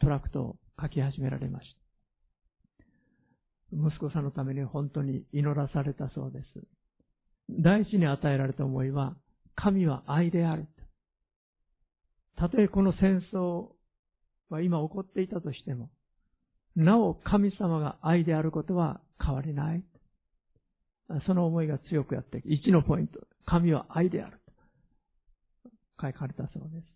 [0.00, 1.79] トラクトを書き始められました。
[3.72, 6.44] 息子さんのために本当に祈らされたそうです。
[7.48, 9.16] 第一に与えられた思いは、
[9.54, 10.66] 神は愛である。
[12.36, 13.68] たとえこの戦争
[14.48, 15.90] は今起こっていたとしても、
[16.76, 19.84] なお神様が愛であることは変わりない。
[21.26, 23.20] その思いが強くやって1のポイント。
[23.44, 24.40] 神は愛である。
[26.00, 26.86] 書かれたそうです。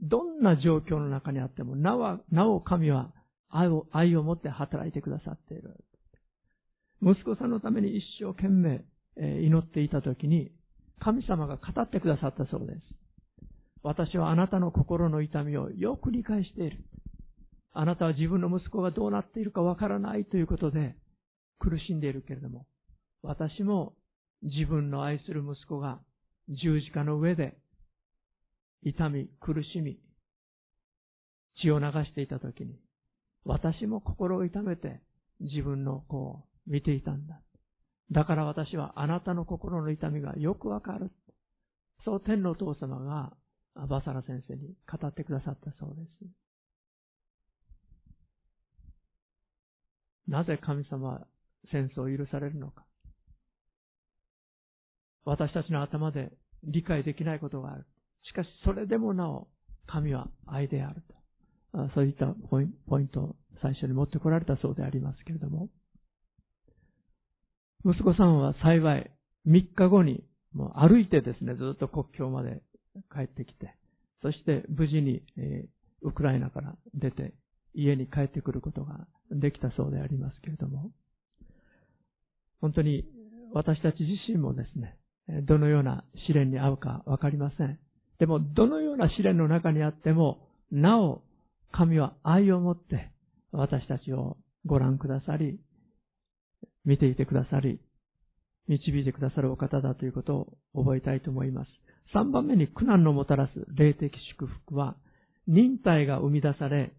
[0.00, 1.96] どんな状況の中にあっても、な
[2.48, 3.12] お神は
[3.56, 5.84] 愛を、愛を持って働いてくださっている。
[7.00, 8.84] 息子さんのために一生懸命
[9.16, 10.50] 祈っていたときに、
[10.98, 12.80] 神様が語ってくださったそうです。
[13.84, 16.78] 私はあなたの心の痛みをよく理解している。
[17.72, 20.96] あなたは自分の息子がどうなっているかわからないということで
[21.58, 22.66] 苦しんでいるけれども、
[23.22, 23.94] 私も
[24.42, 26.00] 自分の愛する息子が
[26.48, 27.56] 十字架の上で
[28.82, 30.00] 痛み、苦しみ、
[31.62, 32.78] 血を流していたときに、
[33.44, 35.00] 私も心を痛めて
[35.40, 37.40] 自分の子を見ていたんだ。
[38.10, 41.10] だから私はあなたの心の痛みがよくわかる。
[42.04, 43.32] そう天のお父様が
[43.88, 46.08] バサラ先生に語ってくださったそうです。
[50.28, 51.26] なぜ神様は
[51.70, 52.84] 戦争を許されるのか。
[55.24, 56.32] 私たちの頭で
[56.62, 57.86] 理解できないことがある。
[58.22, 59.48] しかし、それでもなお、
[59.86, 61.14] 神は愛であると。
[61.94, 65.68] そういったポイントを最初に持ってこられたそうでありますけれども。
[67.84, 69.10] 息子さんは幸い、
[69.46, 72.62] 3日後に、もう歩いてですね、ずっと国境まで
[73.12, 73.74] 帰ってきて、
[74.22, 75.68] そして無事に、え、
[76.02, 77.34] ウクライナから出て、
[77.74, 80.92] 家に帰ってくることができたそうでありますけれども、
[82.60, 83.04] 本当に
[83.52, 84.96] 私たち自身もですね、
[85.42, 87.78] どのような試練に遭うかわかりません。
[88.18, 91.23] でも、どのような試練の中にあっても、なお、
[91.76, 93.10] 神は愛を持って
[93.50, 95.58] 私たちをご覧くださり、
[96.84, 97.80] 見ていてくださり、
[98.68, 100.36] 導いてくださるお方だということ
[100.72, 101.70] を覚えたいと思います。
[102.14, 104.94] 3番目に苦難のもたらす霊的祝福は、
[105.48, 106.94] 忍耐が生み出され、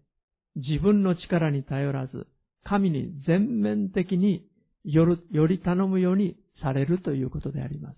[0.56, 2.26] 自分の力に頼らず、
[2.62, 4.46] 神に全面的に
[4.84, 7.96] より頼むようにされるということであります。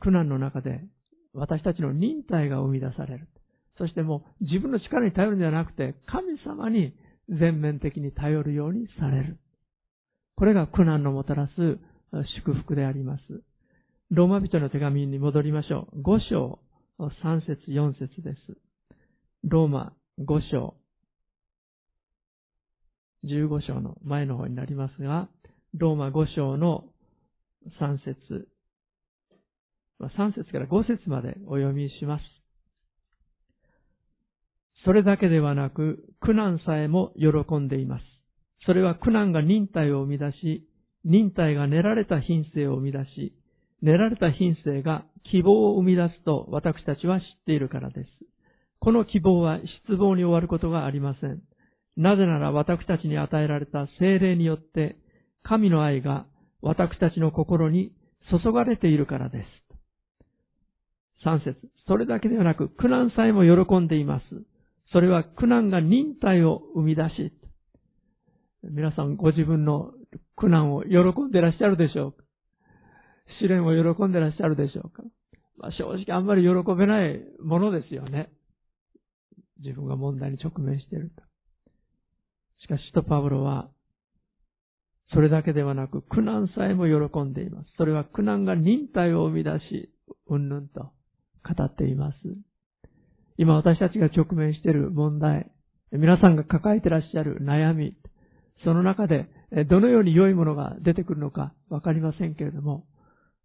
[0.00, 0.84] 苦難の中で
[1.32, 3.28] 私たちの忍耐が生み出される。
[3.78, 6.94] そしてもう自分の力に頼るんじゃなくて、神様に
[7.28, 9.38] 全面的に頼るようにされる。
[10.36, 11.78] これが苦難のもたらす
[12.36, 13.22] 祝福であります。
[14.10, 16.02] ローマ人の手紙に戻りましょう。
[16.02, 16.58] 5章
[17.00, 18.38] 3節4節です。
[19.44, 20.74] ローマ5章
[23.24, 25.28] 15章の前の方になりますが、
[25.76, 26.84] ローマ5章の
[27.80, 28.48] 3節
[30.00, 32.33] 3節から5節までお読みします。
[34.84, 38.04] それだけではなく、苦難さえも喜んでいます。
[38.66, 40.68] それは苦難が忍耐を生み出し、
[41.04, 43.34] 忍耐が練られた品性を生み出し、
[43.82, 48.08] 練られた品性が希望を生み出すと私たちは知っているからです。
[48.78, 51.42] この希望は失望に終わることがありません。
[51.96, 54.96] なぜなら私たちに与えられた精霊によって
[55.42, 56.26] 神の愛が
[56.60, 57.92] 私たちの心に
[58.30, 61.26] 注がれているからです。
[61.26, 61.56] 3節
[61.86, 64.24] それだけではなく、苦難さえも喜んでいます。
[64.92, 67.32] それは苦難が忍耐を生み出し、
[68.62, 69.92] 皆さんご自分の
[70.36, 72.24] 苦難を喜んでらっしゃるでしょうか？
[73.40, 75.02] 試練を喜んでらっしゃるでしょうか、
[75.58, 78.30] まあ、正直あんまり喜べないものですよね。
[79.62, 81.22] 自分が問題に直面していると。
[82.60, 83.70] しかし、とパウロは、
[85.12, 87.66] それだけではなく、苦難さえも喜んでいます。
[87.76, 89.90] それは苦難が忍耐を生み出し、
[90.28, 92.16] うんぬんと語っています。
[93.36, 95.50] 今私たちが直面している問題、
[95.92, 97.96] 皆さんが抱えてらっしゃる悩み、
[98.64, 99.28] その中で
[99.68, 102.86] どのように良いものが出てくるのかわかりませんけれども、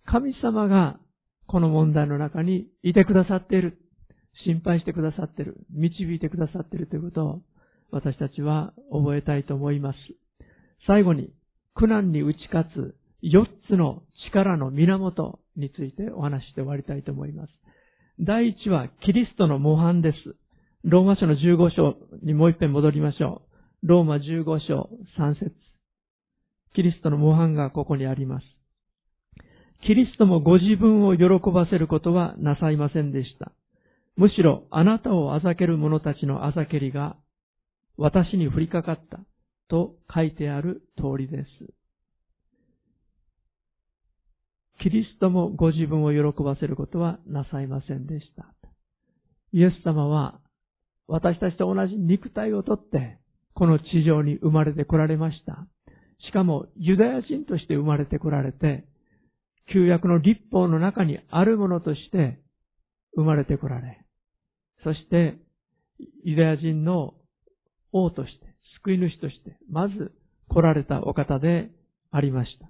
[0.06, 1.00] 神様が
[1.48, 3.80] この問題の中にいてくださっている、
[4.46, 7.42] 心配してくださっている、導いてくださっているということを
[7.92, 9.98] 私たちは覚えたいと思います。
[10.88, 11.34] 最後に、
[11.74, 17.50] 苦難に打ち勝つ4つの力の源についてお話して終わりたいと思います。
[18.22, 20.36] 第一はキリストの模範です。
[20.84, 23.44] ローマ書の15章にもう一遍戻りましょ
[23.84, 23.88] う。
[23.88, 25.54] ローマ15章3節
[26.76, 28.46] キリストの模範がここにあります。
[29.88, 33.54] キリストもご自分を喜ばせることはなさいませんでした。
[34.18, 37.16] むしろあなたをあざける者たちのあざけりが
[37.96, 39.22] 私に降りかかった
[39.70, 41.48] と書いてある通りです。
[44.82, 48.46] キリストもご自分を喜ばせることはなさいませんでした。
[49.52, 50.40] イエス様は
[51.08, 53.18] 私たちと同じ肉体をとって
[53.54, 55.68] この地上に生まれてこられました。
[56.28, 58.86] しかもユダヤ人として生まれてこられて、
[59.74, 62.40] 旧約の立法の中にあるものとして
[63.16, 64.06] 生まれてこられ、
[64.84, 65.38] そして
[66.24, 67.14] ユダヤ人の
[67.92, 70.14] 王として、救い主として、まず
[70.48, 71.70] 来られたお方で
[72.12, 72.70] ありました。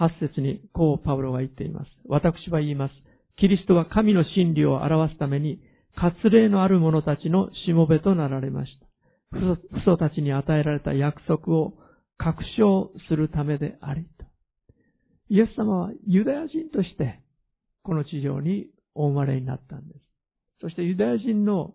[0.00, 1.90] 八節にこうパウロが言っています。
[2.06, 2.94] 私は言います。
[3.36, 5.60] キリストは神の真理を表すために、
[5.94, 9.38] 割礼のある者たちのしもべとなられました。
[9.38, 11.74] 父祖たちに与えられた約束を
[12.16, 14.24] 確証するためでありと。
[15.28, 17.20] イエス様はユダヤ人として
[17.82, 20.00] この地上にお生まれになったんです。
[20.62, 21.74] そしてユダヤ人の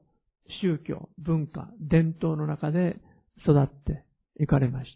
[0.61, 2.97] 宗教、文化、伝統の中で
[3.43, 4.03] 育って
[4.39, 4.91] いかれまし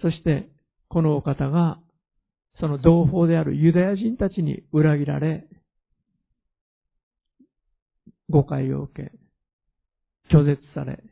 [0.00, 0.02] た。
[0.02, 0.48] そして
[0.92, 1.78] このお方が
[2.60, 5.46] その同胞であるユダヤ人たちに裏切られ、
[8.28, 9.12] 誤解を受け、
[10.30, 11.02] 拒絶され、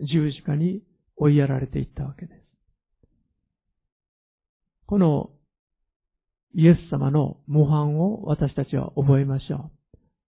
[0.00, 0.82] 十字架に
[1.16, 2.40] 追いやられていったわけです。
[4.86, 5.30] この
[6.56, 9.70] イエス様の模範を私たちは覚えましょ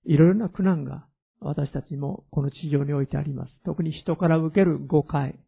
[0.07, 0.12] う。
[0.12, 1.07] いろいろな苦難が
[1.40, 3.53] 私たちもこの地上においてあります。
[3.64, 5.40] 特に人から受ける誤解、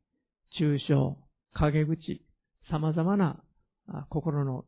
[0.59, 1.17] 中傷、
[1.53, 2.21] 陰口、
[2.69, 3.44] 様々な
[4.11, 4.65] 心の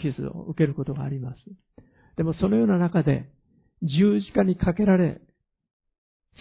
[0.00, 1.36] 傷を受けることがあります。
[2.16, 3.28] でもそのような中で
[3.82, 5.20] 十字架にかけられ、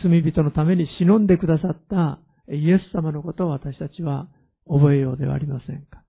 [0.03, 2.20] 罪人のために忍んでくださった
[2.53, 4.28] イエス様のことを私たちは
[4.68, 6.03] 覚えようではありませんか。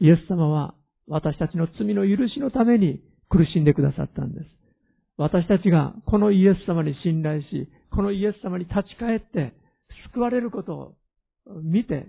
[0.00, 0.74] イエス様は
[1.06, 4.46] 私たちの罪の許しのために苦しんでくださったんです。
[5.16, 9.54] 私たちがこのイエス様に信頼し、このイエス様に立ち返って
[10.12, 10.94] 救われることを
[11.62, 12.08] 見て、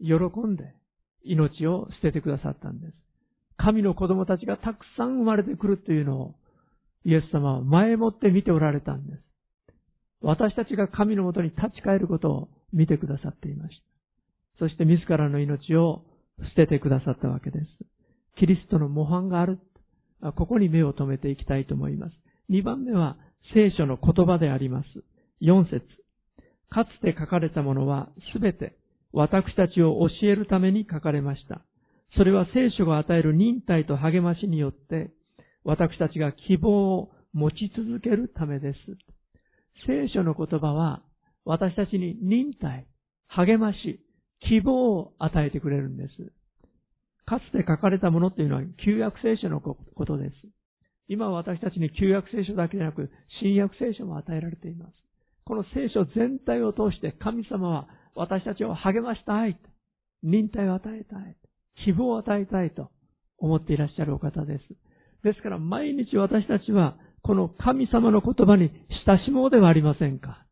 [0.00, 0.14] 喜
[0.46, 0.74] んで
[1.24, 2.92] 命を捨ててくださったんです。
[3.56, 6.34] 神の子供たちがたくさん生まれてくるというのを
[7.04, 9.22] イエス様は前もって見ておられたんです。
[10.22, 13.82] 私たちが神のもとに立ち返ることを見てくださっていました。
[14.58, 16.04] そして自らの命を
[16.50, 17.66] 捨ててくださったわけです。
[18.38, 19.58] キリストの模範がある。
[20.36, 22.12] ここに目を留めていきたいと思います。
[22.50, 23.16] 2番目は
[23.52, 24.86] 聖書の言葉であります。
[25.42, 25.82] 4節
[26.70, 28.76] かつて書かれたものはすべて
[29.14, 31.62] 私たちを教えるために書かれました。
[32.16, 35.10] それは聖書が与える忍耐と励ましによって
[35.64, 38.78] 私たちが希望を持ち続けるためです。
[39.86, 41.02] 聖書の言葉は
[41.44, 42.86] 私たちに忍耐、
[43.28, 44.00] 励まし、
[44.48, 46.32] 希望を与えてくれるんです。
[47.24, 50.34] かつて書かれたものっていうのは旧約聖書のことです。
[51.06, 53.10] 今私たちに旧約聖書だけでなく
[53.40, 54.92] 新約聖書も与えられています。
[55.44, 59.58] この聖書全体を通して神様は私たちを励ましたい。
[60.22, 61.36] 忍耐を与えたい。
[61.84, 62.90] 希望を与えたいと
[63.38, 64.64] 思っていらっしゃるお方です。
[65.24, 68.70] ですから毎日私たちはこの神様の言葉に
[69.06, 70.46] 親しもうではありませんか。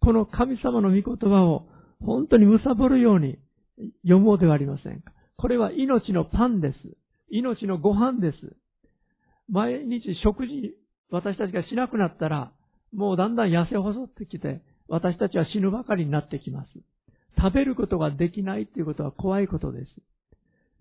[0.00, 1.66] この神様の御言葉を
[2.00, 3.38] 本当に貪るように
[4.02, 5.12] 読もうではありませんか。
[5.36, 6.74] これは命のパンです。
[7.30, 8.56] 命のご飯です。
[9.50, 10.74] 毎日食事、
[11.10, 12.52] 私たちがしなくなったら、
[12.92, 16.68] もうだんだん痩せ細ってきて、私たちは死ぬばかりになってきます。
[17.38, 19.86] 食べることができないということは怖いことです。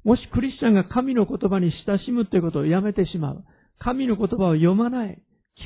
[0.03, 3.43] もしクリスチャンが神の言葉に親しむということをやめてしまう。
[3.79, 5.21] 神の言葉を読まない。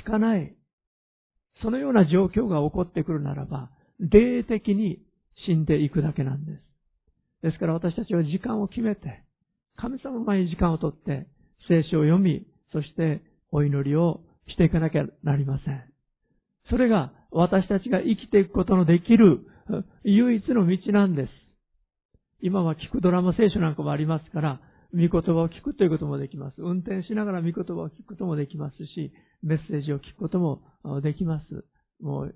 [0.06, 0.56] 聞かない。
[1.62, 3.70] そのような状況が起こってくるならば、
[4.00, 5.00] 霊的に
[5.46, 6.62] 死んでいくだけなんです。
[7.44, 9.24] ですから私たちは時間を決めて、
[9.78, 11.28] 神様の前に時間をとって、
[11.68, 13.22] 聖書を読み、そして
[13.52, 15.84] お祈りをしていかなきゃなりません。
[16.70, 19.46] それが私たちが生きていくことのできる
[20.04, 21.30] 唯一の道なんです。
[22.42, 24.62] 今は聞くドラマ聖書なんかもありますから、
[24.94, 26.56] 御言葉を聞くということもできます。
[26.58, 30.62] 運転しながら御言葉を聞くこともできますし、メッセージを聞くことも
[31.02, 31.66] できます。
[32.02, 32.36] もう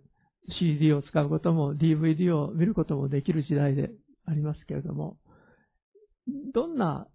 [0.60, 3.92] CD を使うことも DVD を見ることもできる時代で
[4.26, 5.18] ありますけれども、
[6.54, 7.08] どんな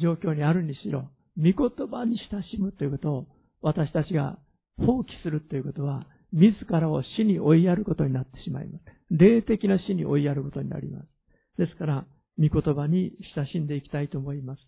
[0.00, 3.26] 状況にあるにしろ、御言葉に親しむということを
[3.62, 4.38] 私たちが
[4.78, 8.84] 放棄するということは、自らを死に追いやることになってしまいます。
[9.10, 11.06] 霊的な死に追いやることになります。
[11.58, 12.06] ですから、
[12.38, 14.60] 御言葉に親しんでいきたいと思います。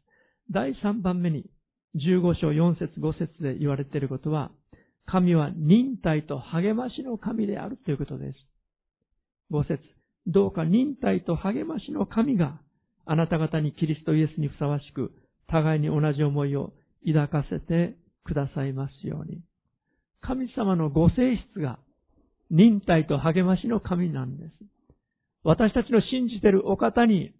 [0.52, 1.44] 第3番目に、
[1.96, 4.52] 15章4節5節で言われていることは、
[5.06, 8.38] 神は忍耐と励ましの神であるということです。
[9.50, 9.82] 5節
[10.26, 12.60] どうか忍耐と励ましの神が
[13.04, 15.12] あなた方にキリストイエスにふさわしく
[15.48, 16.72] 互いに同じ思いを
[17.06, 19.40] 抱かせてくださいますように。
[20.20, 21.78] 神様のご性質が
[22.50, 24.52] 忍耐と励ましの神なんです。
[25.44, 27.32] 私たちの信じているお方に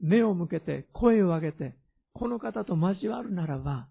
[0.00, 1.74] 目を向けて声を上げて
[2.12, 3.88] この方と交わるならば、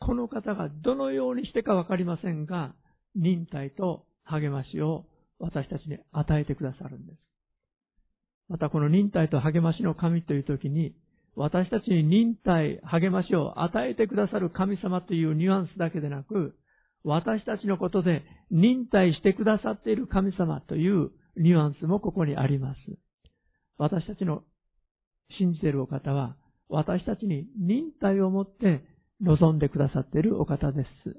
[0.00, 2.74] この方がどのようにしてかわかりませんが、
[3.14, 5.04] 忍耐と励ましを
[5.38, 7.18] 私たちに与えてくださるんです。
[8.48, 10.94] またこの忍耐と励ましの神という時に、
[11.36, 16.56] 私たちに忍耐、励ましを与えてくださる神様というニュアンスだけでなく、
[17.04, 22.78] 私たちのことで忍耐してくださっている神様というニュアンスもここにあります。
[23.78, 24.42] 私たちの
[25.38, 26.36] 信じているお方は、
[26.68, 28.84] 私たちに忍耐を持って
[29.22, 31.16] 望んでくださっているお方です。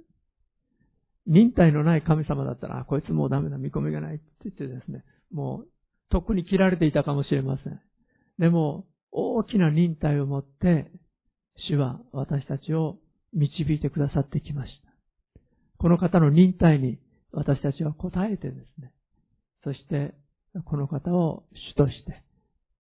[1.28, 5.68] 忍耐のない神様だったら、こいつもうダメだ、見込みがないって言ってですね、もう、
[6.10, 7.80] とっくに切られていたかもしれません。
[8.40, 10.92] でも、大きな忍耐を持って、
[11.70, 12.98] 主は私たちを
[13.34, 14.81] 導いてくださってきました。
[15.82, 17.00] この方の忍耐に
[17.32, 18.94] 私たちは応えてですね、
[19.64, 20.14] そして、
[20.66, 22.22] この方を主として、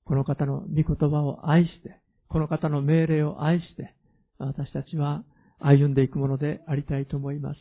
[0.05, 1.99] この方の御言葉を愛して、
[2.29, 3.95] この方の命令を愛して、
[4.37, 5.23] 私たちは
[5.57, 7.57] 歩んでいくものでありたいと思います。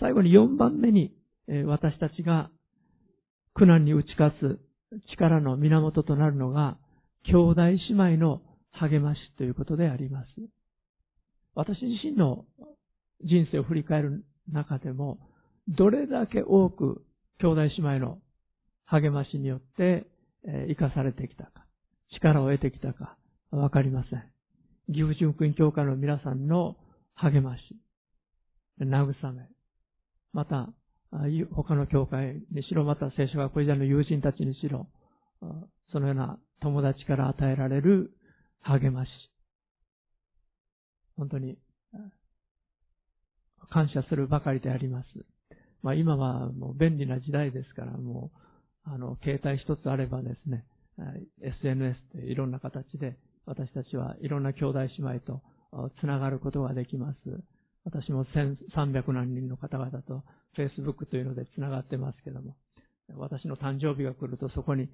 [0.00, 1.12] 最後に4番目に、
[1.66, 2.50] 私たちが
[3.52, 4.60] 苦難に打ち勝つ
[5.12, 6.78] 力の源となるのが、
[7.24, 10.28] 兄弟姉妹の励ましということであります。
[11.54, 12.46] 私自身の
[13.22, 15.18] 人生を振り返る中でも、
[15.68, 17.04] どれだけ多く
[17.38, 18.18] 兄弟姉妹の
[18.84, 20.06] 励ましによって
[20.68, 21.66] 生かされてきたか、
[22.14, 23.16] 力を得てきたか、
[23.50, 24.24] わかりません。
[24.92, 26.76] 岐阜純君教会の皆さんの
[27.14, 27.62] 励まし、
[28.80, 29.48] 慰め、
[30.32, 30.72] また、
[31.52, 34.88] 他の教会にしろ、また聖書学校時代の友人たちにしろ、
[35.92, 38.12] そのような友達から与えられる
[38.60, 39.10] 励まし。
[41.16, 41.58] 本当に、
[43.70, 45.06] 感謝するばかりであります。
[45.82, 48.30] まあ今はもう便利な時代ですから、も
[48.86, 50.64] う、あの、携帯一つあればですね、
[51.42, 53.16] SNS でいろんな形で
[53.46, 55.42] 私たちはいろんな兄弟姉妹と
[56.00, 57.18] つながることができます。
[57.84, 60.22] 私も1300何人の方々と
[60.56, 62.56] Facebook というのでつながってますけども、
[63.16, 64.88] 私の誕生日が来るとそこに、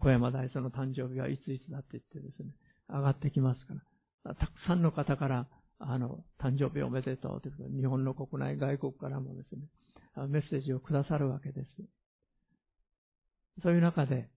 [0.00, 2.50] 小山大佐の誕生日はいついつだって言ってですね、
[2.88, 3.74] 上がってきますか
[4.24, 5.46] ら、たくさんの方から、
[5.80, 9.62] あの、誕生日おめでとうということ、日本の国内、外国からもですね、
[10.28, 11.68] メッセージをくださるわけです。
[13.62, 14.28] そういう中で、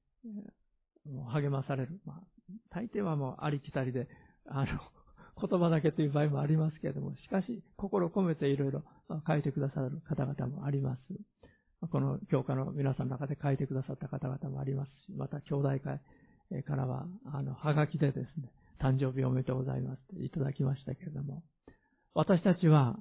[1.32, 2.00] 励まされる。
[2.06, 2.22] まあ、
[2.70, 4.08] 大抵はもうありきたりで、
[4.46, 4.80] あの、
[5.50, 8.84] 言葉だけという場合もありますけれども、しかし、心込めていろいろ
[9.28, 11.02] 書いてくださる方々もあります。
[11.92, 18.50] この教科の皆さんの中で書いてくださった方々もありますし、また兄弟会からは、あの、はがきでですね、
[18.84, 21.44] 誕生日おめでとうございますっていただきましたけれども、
[22.14, 22.98] 私たちは、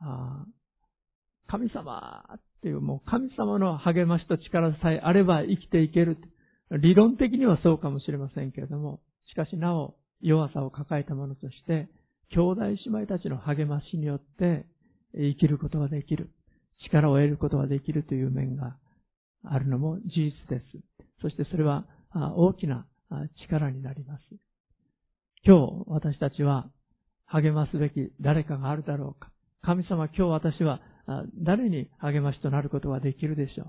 [0.00, 0.44] あ
[1.48, 6.18] 神様っていうもう神様の励ましと力さえあれば生きていける。
[6.70, 9.00] 理論的にはそうかもしれませんけれども、
[9.30, 11.88] しかしなお弱さを抱えた者として、
[12.30, 14.66] 兄弟姉妹たちの励ましによって
[15.14, 16.30] 生きることができる。
[16.84, 18.76] 力を得ることができるという面が
[19.44, 20.64] あるのも事実です。
[21.22, 21.86] そしてそれは
[22.36, 22.86] 大きな
[23.42, 24.20] 力になります。
[25.44, 26.68] 今日私たちは
[27.26, 29.30] 励ますべき誰かがあるだろうか。
[29.62, 30.80] 神様今日私は
[31.42, 33.64] 誰に励ましとなることができるでしょ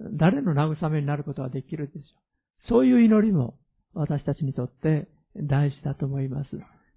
[0.00, 0.10] う。
[0.12, 2.68] 誰の慰めになることができるでしょう。
[2.68, 3.54] そういう祈りも
[3.94, 6.50] 私たちにとって大事だと思います。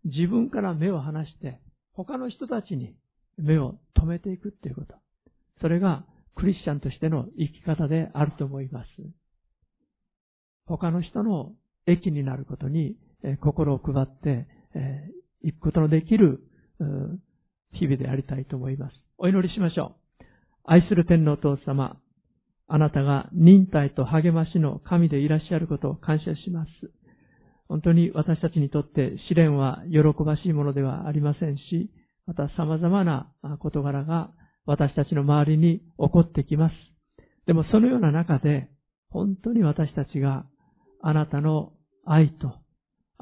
[0.06, 1.60] 自分から目を離して
[1.94, 2.96] 他の人たちに
[3.38, 4.96] 目を止めていくっていうこと。
[5.62, 8.88] それがクリスチャンとしての生き方であると思います。
[10.66, 11.54] 他の人の
[11.86, 14.48] 益になることにえ心を配って
[15.42, 16.42] いくことのできる
[17.74, 18.96] 日々でありたいと思います。
[19.18, 20.24] お祈りしましょう。
[20.66, 21.98] 愛する天皇父様、
[22.68, 26.70] あなたが忍耐と励ましの神でいらっしゃることを感謝します。
[27.68, 31.92] 本当に私たちにとって試練は喜ばしいものではありませんし、
[32.26, 34.32] また様々な事柄が
[34.66, 36.74] 私たちの周りに起こってきます。
[37.46, 38.70] でもそのような中で、
[39.10, 40.46] 本当に私たちが
[41.02, 41.74] あなたの
[42.06, 42.63] 愛と、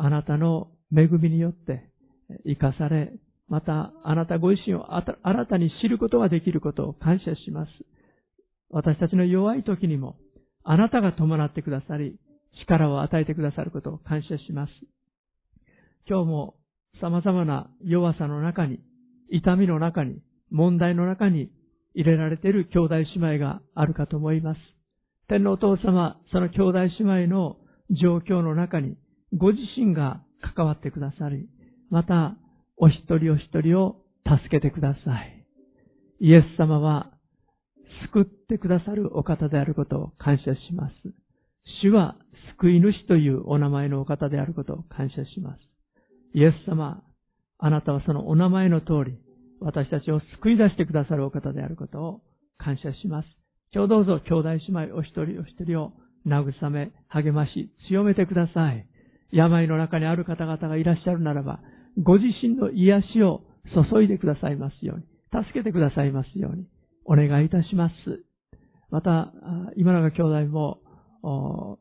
[0.04, 1.88] あなたの恵みによって
[2.44, 3.14] 生かされ、
[3.48, 7.72] またあなたご自身を新たに知ることができることを感謝します。
[8.72, 10.16] 私たちの弱い時にも、
[10.64, 12.18] あなたが伴ってくださり、
[12.64, 14.72] 力を与えてくださることを感謝します。
[16.10, 16.56] 今日も
[17.00, 18.80] 様々な弱さの中に、
[19.30, 21.52] 痛みの中に、問題の中に
[21.94, 24.60] 入れられている兄弟姉妹があるかと思います。
[25.28, 27.58] 天皇お父様、その兄弟姉妹の
[28.02, 28.98] 状況の中に、
[29.34, 30.22] ご自身が
[30.56, 31.48] 関わってくださり、
[31.90, 32.38] また、
[32.78, 35.46] お一人お一人を助けてください。
[36.20, 37.12] イエス様は、
[38.14, 40.94] 救ってくださるお方であることを感謝します。
[41.82, 42.16] 主は
[42.58, 45.60] 救い主というお名前のお方であることを感謝します。
[46.34, 47.04] イエス様、
[47.60, 49.18] あなたはそのお名前の通り、
[49.60, 52.22] 私たちを救い出してくださるお方であることを
[52.58, 53.28] 感謝します。
[53.74, 55.94] 今日どうぞ兄弟姉妹お一人お一人を
[56.26, 58.88] 慰め、励まし、強めてください。
[59.32, 61.60] 病の中にある方々がいらっしゃるならば、
[62.02, 63.42] ご自身の癒しを
[63.92, 65.06] 注いでくださいますように、
[65.44, 66.66] 助けてくださいますように、
[67.06, 67.94] お願いいたします。
[68.90, 69.34] また、
[69.78, 71.80] 今永兄弟も、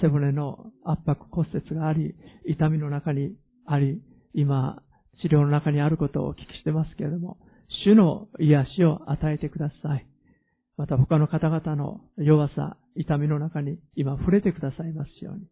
[0.00, 2.14] 背骨の圧迫骨折があり、
[2.46, 4.00] 痛みの中にあり、
[4.34, 4.82] 今、
[5.20, 7.38] 治療の中にあることをお聞きしてますけれども、
[7.84, 10.06] 主の癒しを与えてください。
[10.76, 15.46] また他の方々の弱さ、痛みの中に今触れてくださいますように、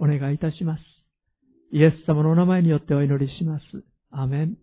[0.00, 0.80] お願いいたします。
[1.72, 3.64] イエス様のお名前によってお祈りします。
[4.10, 4.56] アメン。